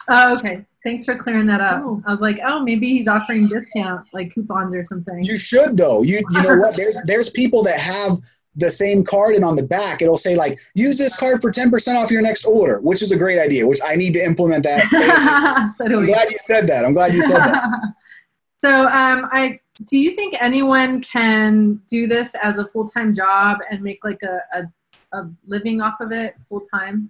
[0.09, 0.65] Oh, okay.
[0.83, 1.81] Thanks for clearing that up.
[1.83, 2.01] Oh.
[2.05, 5.23] I was like, oh, maybe he's offering discount, like coupons or something.
[5.23, 6.03] You should though.
[6.03, 6.75] You you know what?
[6.77, 8.19] There's there's people that have
[8.55, 11.95] the same card and on the back it'll say like use this card for 10%
[11.95, 15.69] off your next order, which is a great idea, which I need to implement that.
[15.75, 16.85] So I'm glad you said that.
[16.85, 17.63] I'm glad you said that.
[18.57, 23.59] so, um, I do you think anyone can do this as a full time job
[23.69, 27.09] and make like a, a, a living off of it full time?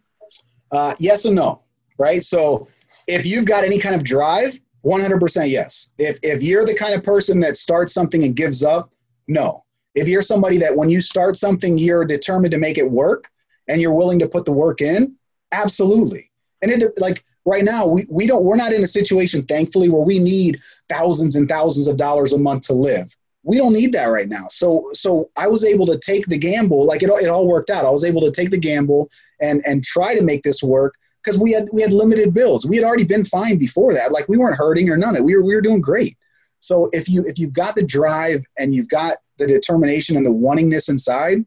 [0.72, 1.62] Uh, yes and no,
[1.98, 2.24] right?
[2.24, 2.68] So
[3.08, 5.92] if you've got any kind of drive, 100% yes.
[5.98, 8.92] If if you're the kind of person that starts something and gives up,
[9.28, 9.64] no.
[9.96, 13.30] If you're somebody that when you start something, you're determined to make it work
[13.68, 15.16] and you're willing to put the work in,
[15.52, 16.32] absolutely.
[16.62, 20.06] And it like right now, we, we don't we're not in a situation, thankfully, where
[20.06, 23.16] we need thousands and thousands of dollars a month to live.
[23.44, 24.46] We don't need that right now.
[24.50, 27.70] So so I was able to take the gamble, like it, all- it all worked
[27.70, 27.86] out.
[27.86, 29.10] I was able to take the gamble
[29.42, 32.66] and and try to make this work because we had we had limited bills.
[32.66, 34.12] We had already been fine before that.
[34.12, 35.24] Like we weren't hurting or none of it.
[35.26, 36.16] We were we were doing great.
[36.60, 40.30] So if you if you've got the drive and you've got the determination and the
[40.30, 41.46] wantingness inside,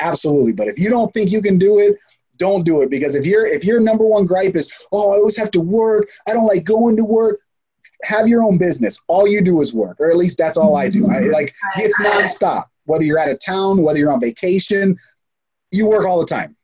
[0.00, 0.52] absolutely.
[0.52, 1.98] But if you don't think you can do it,
[2.36, 5.36] don't do it because if your if your number one gripe is oh I always
[5.36, 7.40] have to work, I don't like going to work.
[8.02, 9.02] Have your own business.
[9.08, 11.08] All you do is work, or at least that's all I do.
[11.08, 11.32] I mm-hmm.
[11.32, 12.64] like it's nonstop.
[12.84, 14.98] Whether you're out of town, whether you're on vacation,
[15.70, 16.54] you work all the time.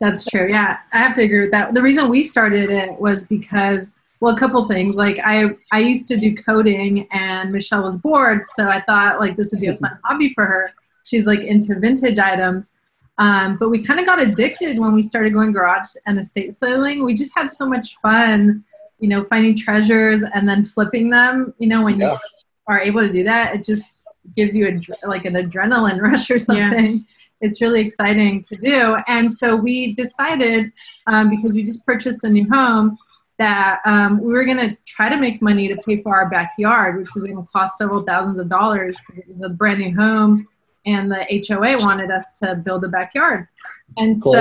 [0.00, 0.48] That's true.
[0.48, 1.74] Yeah, I have to agree with that.
[1.74, 4.96] The reason we started it was because well, a couple things.
[4.96, 9.36] Like I I used to do coding, and Michelle was bored, so I thought like
[9.36, 10.72] this would be a fun hobby for her.
[11.04, 12.72] She's like into vintage items.
[13.18, 17.04] Um, but we kind of got addicted when we started going garage and estate sailing.
[17.04, 18.64] We just had so much fun,
[18.98, 21.54] you know, finding treasures and then flipping them.
[21.58, 22.12] You know, when yeah.
[22.12, 22.18] you
[22.68, 24.04] are able to do that, it just
[24.36, 26.96] gives you a like an adrenaline rush or something.
[26.96, 27.02] Yeah.
[27.40, 28.96] It's really exciting to do.
[29.06, 30.72] And so we decided,
[31.06, 32.96] um, because we just purchased a new home,
[33.38, 36.96] that um, we were going to try to make money to pay for our backyard,
[36.96, 39.94] which was going to cost several thousands of dollars because it was a brand new
[39.94, 40.46] home
[40.86, 43.48] and the HOA wanted us to build a backyard.
[43.96, 44.32] And so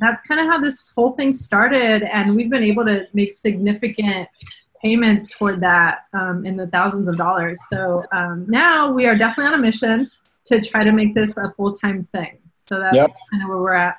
[0.00, 2.02] that's kind of how this whole thing started.
[2.02, 4.28] And we've been able to make significant
[4.82, 7.60] payments toward that um, in the thousands of dollars.
[7.68, 10.10] So um, now we are definitely on a mission
[10.44, 12.38] to try to make this a full time thing.
[12.54, 13.10] So that's yep.
[13.30, 13.98] kind of where we're at.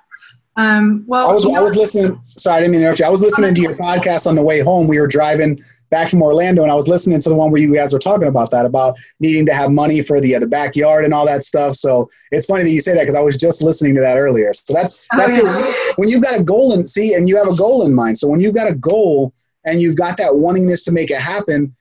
[0.56, 2.22] Um, well, I was, I was listening.
[2.36, 3.06] Sorry, I didn't mean to interrupt you.
[3.06, 4.88] I was listening to your podcast on the way home.
[4.88, 5.58] We were driving
[5.90, 8.28] back from Orlando, and I was listening to the one where you guys were talking
[8.28, 11.44] about that, about needing to have money for the uh, the backyard and all that
[11.44, 11.76] stuff.
[11.76, 14.54] So it's funny that you say that because I was just listening to that earlier.
[14.54, 15.74] So that's oh, that's yeah.
[15.96, 18.18] when you've got a goal and see, and you have a goal in mind.
[18.18, 19.34] So when you've got a goal
[19.66, 21.74] and you've got that wantingness to make it happen,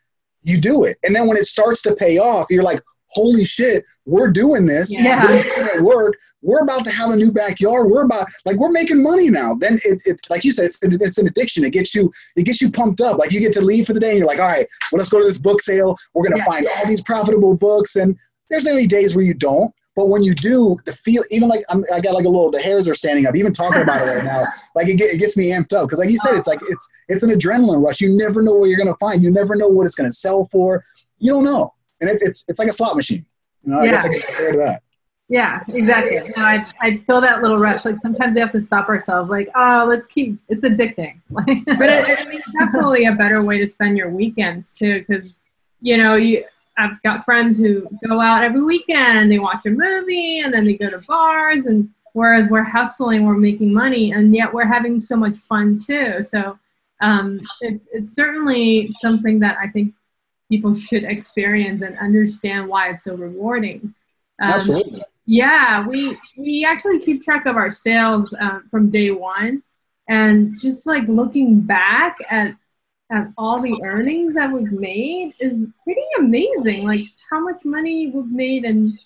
[0.43, 0.97] you do it.
[1.05, 4.93] And then when it starts to pay off, you're like, holy shit, we're doing this.
[4.93, 5.25] Yeah.
[5.25, 6.15] We're making it work.
[6.43, 7.91] We're about to have a new backyard.
[7.91, 9.55] We're about like we're making money now.
[9.55, 11.65] Then it, it like you said, it's it's an addiction.
[11.65, 13.19] It gets you it gets you pumped up.
[13.19, 15.11] Like you get to leave for the day and you're like, all right, well let's
[15.11, 15.97] go to this book sale.
[16.15, 16.45] We're gonna yeah.
[16.45, 17.97] find all these profitable books.
[17.97, 18.17] And
[18.51, 19.73] there's gonna be days where you don't.
[19.97, 22.63] But when you do, the feel even like I'm, i got like a little the
[22.63, 23.35] hairs are standing up.
[23.35, 24.45] Even talking about it right now,
[24.77, 26.89] like it, get, it gets me amped up because like you said, it's like it's
[27.09, 28.01] it's an adrenaline rush.
[28.01, 29.23] You never know what you're gonna find.
[29.25, 30.85] You never know what it's gonna sell for.
[31.19, 33.25] You don't know and it's it's it's like a slot machine.
[33.65, 33.91] You know, I yeah.
[33.91, 34.83] guess I can compare to that.
[35.29, 36.17] Yeah, exactly.
[36.17, 37.85] You know, I I feel that little rush.
[37.85, 39.31] Like sometimes we have to stop ourselves.
[39.31, 40.39] Like, oh, let's keep.
[40.49, 41.21] It's addicting.
[41.31, 45.37] Like, but it, I mean, definitely a better way to spend your weekends too, because
[45.81, 46.45] you know you.
[46.79, 49.19] I've got friends who go out every weekend.
[49.19, 51.67] and They watch a movie and then they go to bars.
[51.67, 56.23] And whereas we're hustling, we're making money, and yet we're having so much fun too.
[56.23, 56.59] So
[57.01, 59.95] um, it's it's certainly something that I think
[60.49, 63.95] people should experience and understand why it's so rewarding.
[64.43, 65.03] Um, Absolutely.
[65.27, 69.63] Yeah, we we actually keep track of our sales uh, from day one,
[70.09, 72.55] and just like looking back at
[73.11, 76.87] at all the earnings that we've made is pretty amazing.
[76.87, 78.99] Like how much money we've made and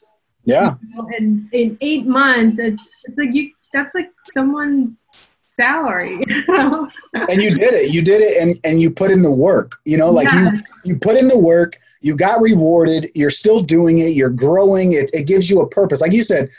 [0.44, 4.90] yeah, you know, and in eight months, it's it's like you that's like someone's
[5.52, 6.14] salary.
[6.48, 7.92] and you did it.
[7.92, 9.76] You did it and, and you put in the work.
[9.84, 10.62] You know, like yes.
[10.84, 14.94] you you put in the work, you got rewarded, you're still doing it, you're growing,
[14.94, 16.00] it, it gives you a purpose.
[16.00, 16.50] Like you said,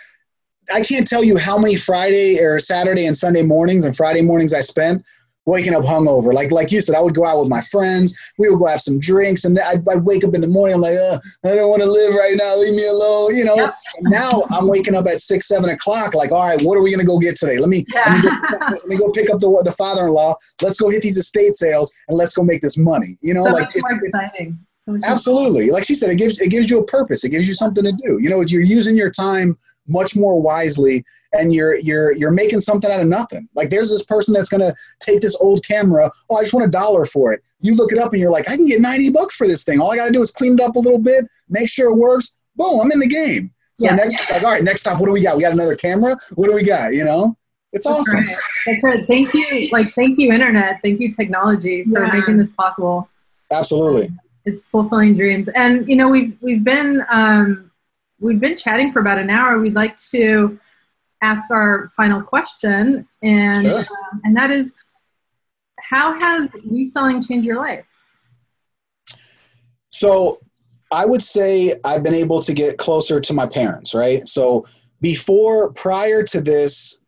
[0.73, 4.53] I can't tell you how many Friday or Saturday and Sunday mornings and Friday mornings
[4.53, 5.03] I spent
[5.45, 6.33] waking up hungover.
[6.33, 8.17] Like like you said, I would go out with my friends.
[8.37, 10.75] We would go have some drinks, and I'd, I'd wake up in the morning.
[10.75, 12.55] I'm like, uh, I don't want to live right now.
[12.57, 13.35] Leave me alone.
[13.35, 13.55] You know.
[13.55, 13.73] Yep.
[13.97, 16.13] And now I'm waking up at six, seven o'clock.
[16.13, 17.57] Like, all right, what are we gonna go get today?
[17.59, 18.09] Let me yeah.
[18.09, 20.35] let, me go, let me go pick up the the father-in-law.
[20.61, 23.17] Let's go hit these estate sales and let's go make this money.
[23.21, 24.57] You know, so like more exciting.
[24.79, 25.69] So absolutely.
[25.69, 27.23] Like she said, it gives it gives you a purpose.
[27.23, 28.19] It gives you something to do.
[28.21, 29.57] You know, you're using your time
[29.87, 31.03] much more wisely
[31.33, 33.47] and you're you're you're making something out of nothing.
[33.55, 36.65] Like there's this person that's going to take this old camera oh i just want
[36.65, 37.43] a dollar for it.
[37.61, 39.79] You look it up and you're like i can get 90 bucks for this thing.
[39.79, 41.95] All i got to do is clean it up a little bit make sure it
[41.95, 43.51] works boom i'm in the game.
[43.79, 43.97] So yes.
[43.97, 45.35] next like all right next stop what do we got?
[45.35, 46.17] We got another camera?
[46.35, 46.93] What do we got?
[46.93, 47.37] You know?
[47.73, 48.19] It's that's awesome.
[48.19, 48.35] right.
[48.67, 49.07] that's right.
[49.07, 50.79] Thank you like thank you internet.
[50.83, 52.13] Thank you technology for yeah.
[52.13, 53.09] making this possible.
[53.51, 54.09] Absolutely.
[54.45, 55.49] It's fulfilling dreams.
[55.49, 57.71] And you know we've we've been um
[58.23, 59.59] we've been chatting for about an hour.
[59.59, 60.57] We'd like to
[61.21, 63.79] ask our final question, and sure.
[63.79, 64.73] uh, and that is,
[65.79, 67.85] how has reselling changed your life?
[69.89, 70.39] So,
[70.91, 73.93] I would say I've been able to get closer to my parents.
[73.95, 74.27] Right.
[74.27, 74.65] So
[75.01, 77.02] before, prior to this,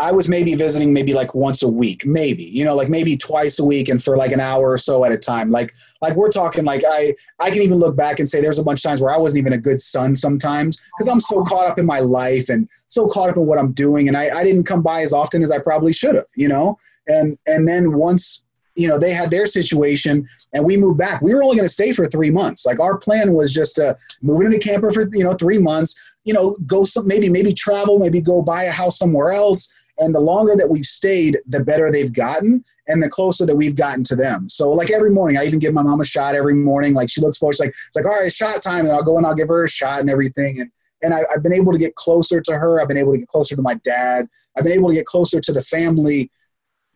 [0.00, 3.58] I was maybe visiting maybe like once a week, maybe, you know, like maybe twice
[3.58, 5.50] a week and for like an hour or so at a time.
[5.50, 8.62] Like like we're talking like I I can even look back and say there's a
[8.62, 11.66] bunch of times where I wasn't even a good son sometimes because I'm so caught
[11.66, 14.44] up in my life and so caught up in what I'm doing and I, I
[14.44, 16.78] didn't come by as often as I probably should have, you know?
[17.08, 18.46] And and then once
[18.76, 21.72] you know they had their situation and we moved back we were only going to
[21.72, 25.08] stay for three months like our plan was just to move into the camper for
[25.12, 28.70] you know three months you know go some maybe maybe travel maybe go buy a
[28.70, 33.08] house somewhere else and the longer that we've stayed, the better they've gotten and the
[33.08, 34.48] closer that we've gotten to them.
[34.48, 36.94] So like every morning, I even give my mom a shot every morning.
[36.94, 38.86] Like she looks forward, she's like, it's like, all right, shot time.
[38.86, 40.60] And I'll go and I'll give her a shot and everything.
[40.60, 40.70] And,
[41.02, 42.80] and I, I've been able to get closer to her.
[42.80, 44.28] I've been able to get closer to my dad.
[44.56, 46.30] I've been able to get closer to the family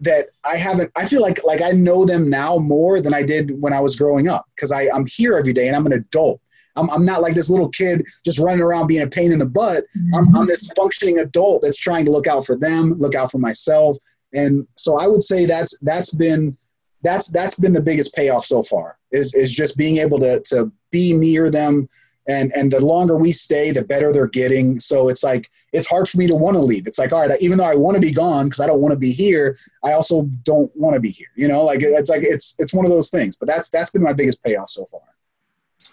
[0.00, 3.62] that I haven't, I feel like, like I know them now more than I did
[3.62, 4.46] when I was growing up.
[4.58, 6.40] Cause I, I'm here every day and I'm an adult.
[6.76, 9.46] I'm, I'm not like this little kid just running around being a pain in the
[9.46, 9.84] butt.
[10.14, 10.46] I'm, I'm mm-hmm.
[10.46, 13.96] this functioning adult that's trying to look out for them, look out for myself.
[14.32, 16.56] And so I would say that's, that's been,
[17.02, 20.72] that's, that's been the biggest payoff so far is, is just being able to, to
[20.90, 21.88] be near them.
[22.28, 24.78] And, and the longer we stay, the better they're getting.
[24.78, 26.86] So it's like, it's hard for me to want to leave.
[26.86, 28.92] It's like, all right, even though I want to be gone because I don't want
[28.92, 31.26] to be here, I also don't want to be here.
[31.34, 34.02] You know, like it's like, it's, it's one of those things, but that's, that's been
[34.02, 35.00] my biggest payoff so far.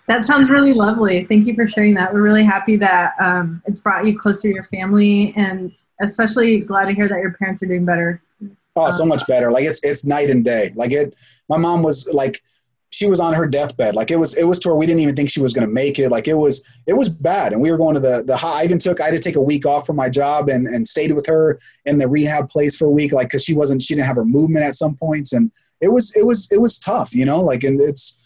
[0.09, 1.23] That sounds really lovely.
[1.25, 2.11] Thank you for sharing that.
[2.11, 6.85] We're really happy that um, it's brought you closer to your family, and especially glad
[6.85, 8.19] to hear that your parents are doing better.
[8.75, 9.51] Oh, so much better.
[9.51, 10.73] Like it's it's night and day.
[10.75, 11.15] Like it.
[11.47, 12.41] My mom was like,
[12.89, 13.93] she was on her deathbed.
[13.93, 15.99] Like it was it was to where we didn't even think she was gonna make
[15.99, 16.09] it.
[16.09, 17.53] Like it was it was bad.
[17.53, 18.35] And we were going to the the.
[18.35, 20.65] High, I even took I had to take a week off from my job and
[20.65, 23.13] and stayed with her in the rehab place for a week.
[23.13, 25.51] Like because she wasn't she didn't have her movement at some points, and
[25.81, 27.13] it was it was it was tough.
[27.13, 28.18] You know, like and it's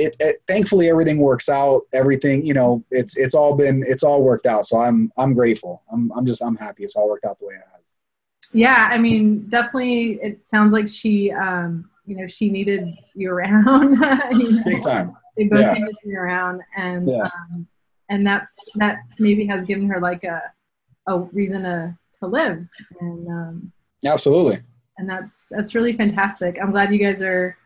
[0.00, 4.22] it, it, thankfully everything works out everything you know it's it's all been it's all
[4.22, 7.38] worked out so i'm i'm grateful i'm i'm just i'm happy it's all worked out
[7.38, 7.94] the way it has
[8.52, 13.92] yeah i mean definitely it sounds like she um you know she needed you around
[14.32, 14.62] you know?
[14.64, 15.74] big time they both Yeah.
[15.74, 17.24] needed you around and Yeah.
[17.24, 17.66] um
[18.08, 20.42] and that's that maybe has given her like a
[21.06, 22.66] a reason to to live
[23.00, 23.72] and um
[24.04, 24.58] absolutely
[25.00, 26.58] and that's that's really fantastic.
[26.62, 27.56] I'm glad you guys are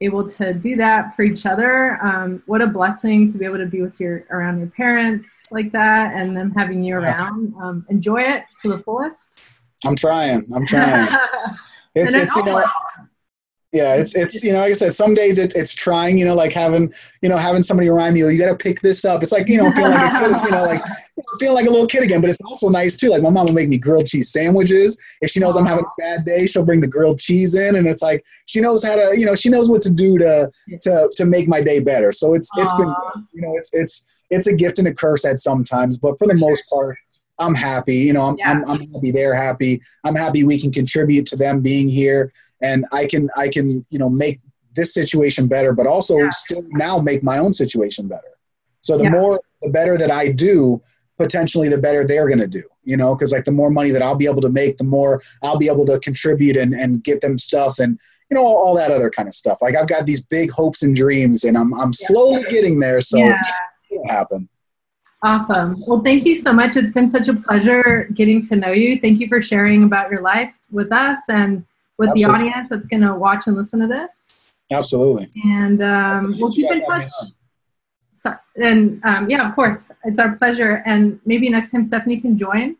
[0.00, 1.98] able to do that for each other.
[2.04, 5.70] Um, what a blessing to be able to be with your around your parents like
[5.72, 7.00] that, and them having you Yeah.
[7.14, 7.54] around.
[7.60, 9.40] Um, enjoy it to the fullest.
[9.84, 11.06] i'm trying i'm trying
[11.94, 12.64] it's it's you know
[13.74, 16.34] yeah it's it's you know like i said some days it's it's trying you know
[16.34, 16.90] like having
[17.22, 19.22] you know having somebody remind you you got to pick this up.
[19.22, 20.82] It's like you know feeling like a kid you know like
[21.16, 23.30] you know, feeling like a little kid again but it's also nice too like my
[23.30, 24.96] mom will make me grilled cheese sandwiches.
[25.20, 27.86] If she knows i'm having a bad day she'll bring the grilled cheese in and
[27.86, 30.50] it's like she knows how to you know she knows what to do to
[30.82, 32.12] to to make my day better.
[32.12, 32.94] So it's it's been
[33.32, 36.34] you know it's it's it's a gift and a curse at sometimes but for the
[36.34, 36.96] most part
[37.40, 38.50] i'm happy you know i'm, Yeah.
[38.50, 39.82] I'm, I'm happy they're happy.
[40.04, 42.32] I'm happy we can contribute to them being here
[42.64, 44.40] and i can i can you know make
[44.76, 46.30] this situation better but also Yeah.
[46.30, 48.32] still now make my own situation better
[48.80, 49.10] so the Yeah.
[49.18, 50.80] more the better that i do
[51.18, 54.02] potentially the better they're going to do you know because like the more money that
[54.02, 55.12] i'll be able to make the more
[55.42, 57.98] i'll be able to contribute and, and get them stuff and
[58.30, 60.82] you know all, all that other kind of stuff like i've got these big hopes
[60.82, 63.40] and dreams and i'm, I'm slowly getting there so yeah,
[63.90, 64.48] it'll happen
[65.24, 65.74] awesome.
[65.86, 66.76] Well, thank you so much.
[66.76, 69.00] It's been such a pleasure getting to know you.
[69.00, 71.64] Thank you for sharing about your life with us and
[71.98, 74.44] with the audience that's going to watch and listen to this.
[74.72, 77.00] absolutely And um, we'll keep in touch.
[77.00, 77.28] me on.
[78.12, 80.82] So, and um, yeah, of course, it's our pleasure.
[80.86, 82.76] And maybe next time Stephanie can join.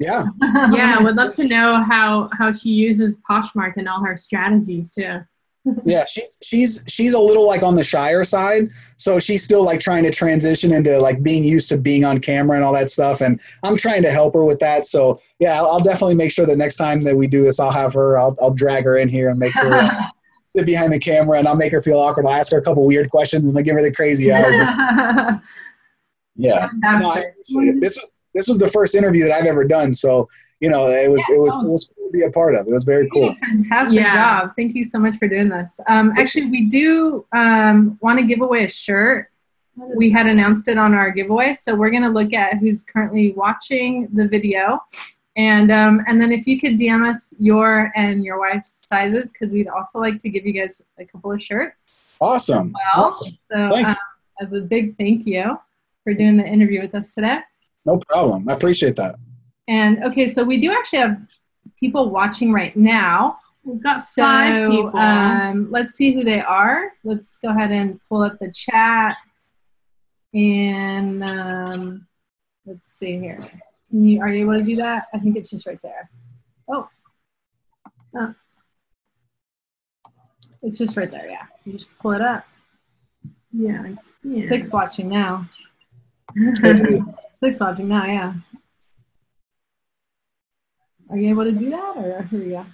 [0.00, 4.16] yeah yeah, I would love to know how how she uses Poshmark and all her
[4.16, 5.20] strategies too.
[5.84, 9.80] Yeah she's she's she's a little like on the shyer side so she's still like
[9.80, 13.20] trying to transition into like being used to being on camera and all that stuff
[13.20, 16.46] and i'm trying to help her with that so yeah i'll, I'll definitely make sure
[16.46, 19.08] that next time that we do this i'll have her i'll, I'll drag her in
[19.08, 19.90] here and make her uh,
[20.44, 22.86] sit behind the camera and i'll make her feel awkward i'll ask her a couple
[22.86, 24.54] weird questions and then give her the crazy eyes
[26.36, 27.24] yeah no, I Fantastic.
[27.32, 27.80] appreciate it.
[27.80, 30.28] this was this was the first interview that i've ever done so
[30.60, 32.70] you know it was it was it was cool to be a part of it
[32.70, 34.12] was very cool fantastic Yeah.
[34.12, 34.52] job.
[34.56, 35.78] Thank you so much for doing this.
[35.86, 39.28] Um, actually, we do um, want to give away a shirt.
[39.76, 43.32] We had announced it on our giveaway, so we're going to look at who's currently
[43.32, 44.80] watching the video,
[45.36, 49.52] and um, and then if you could DM us your and your wife's sizes, because
[49.52, 52.12] we'd also like to give you guys a couple of shirts.
[52.20, 53.92] awesome Well, awesome so Thank you.
[53.92, 53.96] um,
[54.42, 55.58] as a big thank you
[56.04, 57.38] for doing the interview with us today.
[57.84, 59.16] No problem i appreciate that
[59.70, 61.16] And okay, so we do actually have
[61.78, 63.38] people watching right now.
[63.62, 64.98] We've got so, five people.
[64.98, 66.92] Um, let's see who they are.
[67.04, 69.16] Let's go ahead and pull up the chat.
[70.34, 72.06] And um,
[72.66, 73.38] let's see here.
[73.88, 75.04] Can you, are you able to do that?
[75.14, 76.10] I think it's just right there.
[76.68, 76.88] Oh.
[78.16, 78.34] Oh.
[80.62, 81.46] It's just right there, yeah.
[81.62, 82.44] So you just pull it up.
[83.52, 84.48] yeah, yeah.
[84.48, 85.48] Six watching now.
[87.40, 88.34] Six watching now, yeah.
[91.10, 92.66] Are you able to do that, or here we go?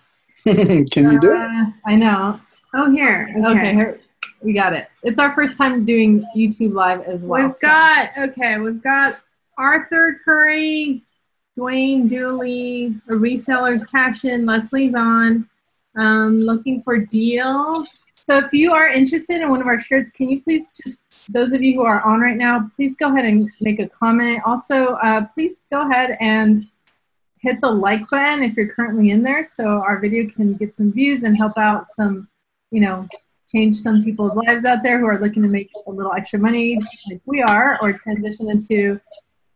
[0.92, 2.40] can you do it Uh, I know.
[2.74, 3.28] Oh, here.
[3.30, 3.74] Okay, Okay.
[3.74, 4.00] here,
[4.42, 4.82] we got it.
[5.02, 7.44] It's our first time doing YouTube live as well.
[7.44, 8.58] We've so- got okay.
[8.58, 9.14] We've got
[9.56, 11.02] Arthur Curry,
[11.58, 15.48] Dwayne, Julie, a reseller's caption, Leslie's on,
[15.96, 18.04] um, looking for deals.
[18.12, 21.52] So if you are interested in one of our shirts, can you please just, those
[21.52, 24.42] of you who are on right now, please go ahead and make a comment.
[24.46, 26.60] Also, uh, please go ahead and
[27.40, 30.92] hit the like button if you're currently in there so our video can get some
[30.92, 32.28] views and help out some,
[32.70, 33.06] you know,
[33.48, 36.78] change some people's lives out there who are looking to make a little extra money
[37.08, 38.98] like we are or transition into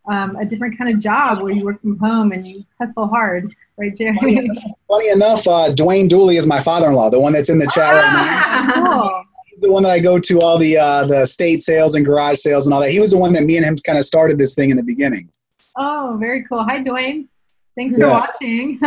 [0.08, 3.52] um, a different kind of job where you work from home and you hustle hard,
[3.76, 4.16] right, Jerry?
[4.16, 4.48] Funny,
[4.88, 8.12] funny enough, uh, Dwayne Dooley is my father-in-law, the one that's in the chat right
[8.12, 9.00] now.
[9.02, 9.19] cool.
[9.60, 12.38] He's the one that I go to all the uh, the state sales and garage
[12.38, 12.90] sales and all that.
[12.90, 14.82] He was the one that me and him kind of started this thing in the
[14.82, 15.28] beginning.
[15.76, 16.64] Oh, very cool.
[16.64, 17.28] Hi, Dwayne.
[17.76, 18.06] Thanks Yeah.
[18.06, 18.80] for watching.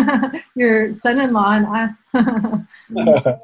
[0.56, 2.10] Your son-in-law and us.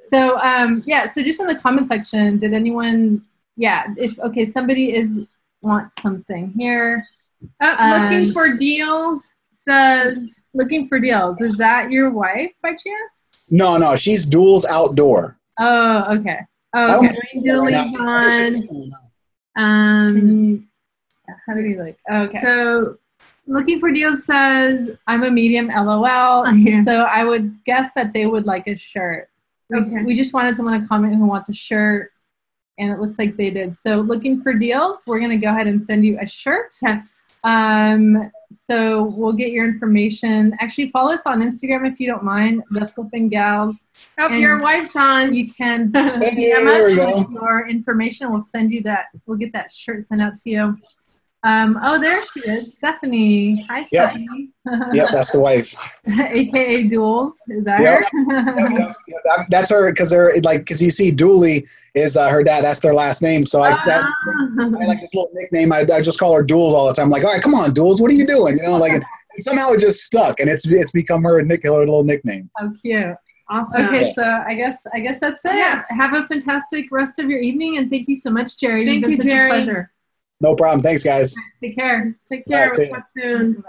[0.00, 1.10] so, um, yeah.
[1.10, 3.22] So, just in the comment section, did anyone?
[3.58, 3.92] Yeah.
[3.98, 5.26] If okay, somebody is
[5.60, 7.04] wants something here.
[7.60, 11.42] Uh, looking Um, for deals says Looking for deals.
[11.42, 13.44] Is that your wife by chance?
[13.50, 15.35] no, no, she's duels outdoor.
[15.58, 16.40] Oh, okay.
[16.74, 17.14] Oh, don't okay.
[17.14, 17.84] think she's right now.
[17.84, 18.92] Julie's I think she's-
[19.56, 20.62] um Can you-
[21.46, 21.98] How do we like?
[22.10, 22.38] Okay.
[22.40, 22.96] so
[23.46, 26.82] looking for deals says I'm a medium LOL, Oh, yeah.
[26.82, 29.28] so I would guess that they would like a shirt.
[29.70, 30.02] We, Okay.
[30.04, 32.12] we just wanted someone to comment who wants a shirt,
[32.78, 33.76] and it looks like they did.
[33.76, 36.74] So, looking for deals, we're gonna go ahead and send you a shirt.
[36.82, 37.25] yes.
[37.46, 40.56] Um, so we'll get your information.
[40.60, 42.64] Actually, follow us on Instagram if you don't mind.
[42.70, 43.82] The Flipping Gals.
[44.18, 45.32] Oh, and- your wife's on.
[45.32, 47.24] You can DM us go.
[47.40, 48.30] your information.
[48.30, 49.06] We'll send you that.
[49.26, 50.76] We'll get that shirt sent out to you.
[51.42, 53.64] Um, oh, there she is, Stephanie.
[53.68, 54.10] Hi, Yep.
[54.10, 54.50] Stephanie.
[54.94, 55.74] Yep, that's the wife.
[56.08, 57.36] AKA Duels.
[57.48, 58.02] Is that Yep.
[58.10, 58.32] her?
[58.34, 59.46] Yep, yep, yep.
[59.48, 61.64] That's her because they're like because you see Dooley
[61.94, 62.62] is uh, her dad.
[62.64, 63.46] That's their last name.
[63.46, 64.48] So I, that, Ah.
[64.58, 65.72] I like this little nickname.
[65.72, 67.04] I, I just call her Duels all the time.
[67.04, 68.56] I'm like, all right, come on, Duels, what are you doing?
[68.56, 69.04] You know, like and
[69.40, 72.50] somehow it just stuck, and it's it's become her nick her little nickname.
[72.56, 73.14] How cute.
[73.48, 73.86] awesome.
[73.86, 75.54] Okay, so I guess I guess that's it.
[75.54, 75.84] Yeah.
[75.90, 78.84] Have a fantastic rest of your evening, and thank you so much, Jerry.
[78.84, 79.50] Thank You've been you, such Jerry.
[79.50, 79.92] a pleasure.
[80.40, 80.80] No problem.
[80.80, 81.34] Thanks, guys.
[81.62, 82.14] Take care.
[82.28, 82.68] Take care.
[82.68, 83.64] Bye, see We'll talk soon.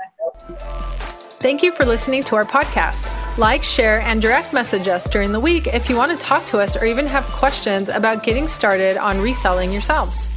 [1.39, 3.13] Thank you for listening to our podcast.
[3.38, 6.57] Like, share, and direct message us during the week if you want to talk to
[6.59, 10.28] us or even have questions about getting started on reselling yourselves.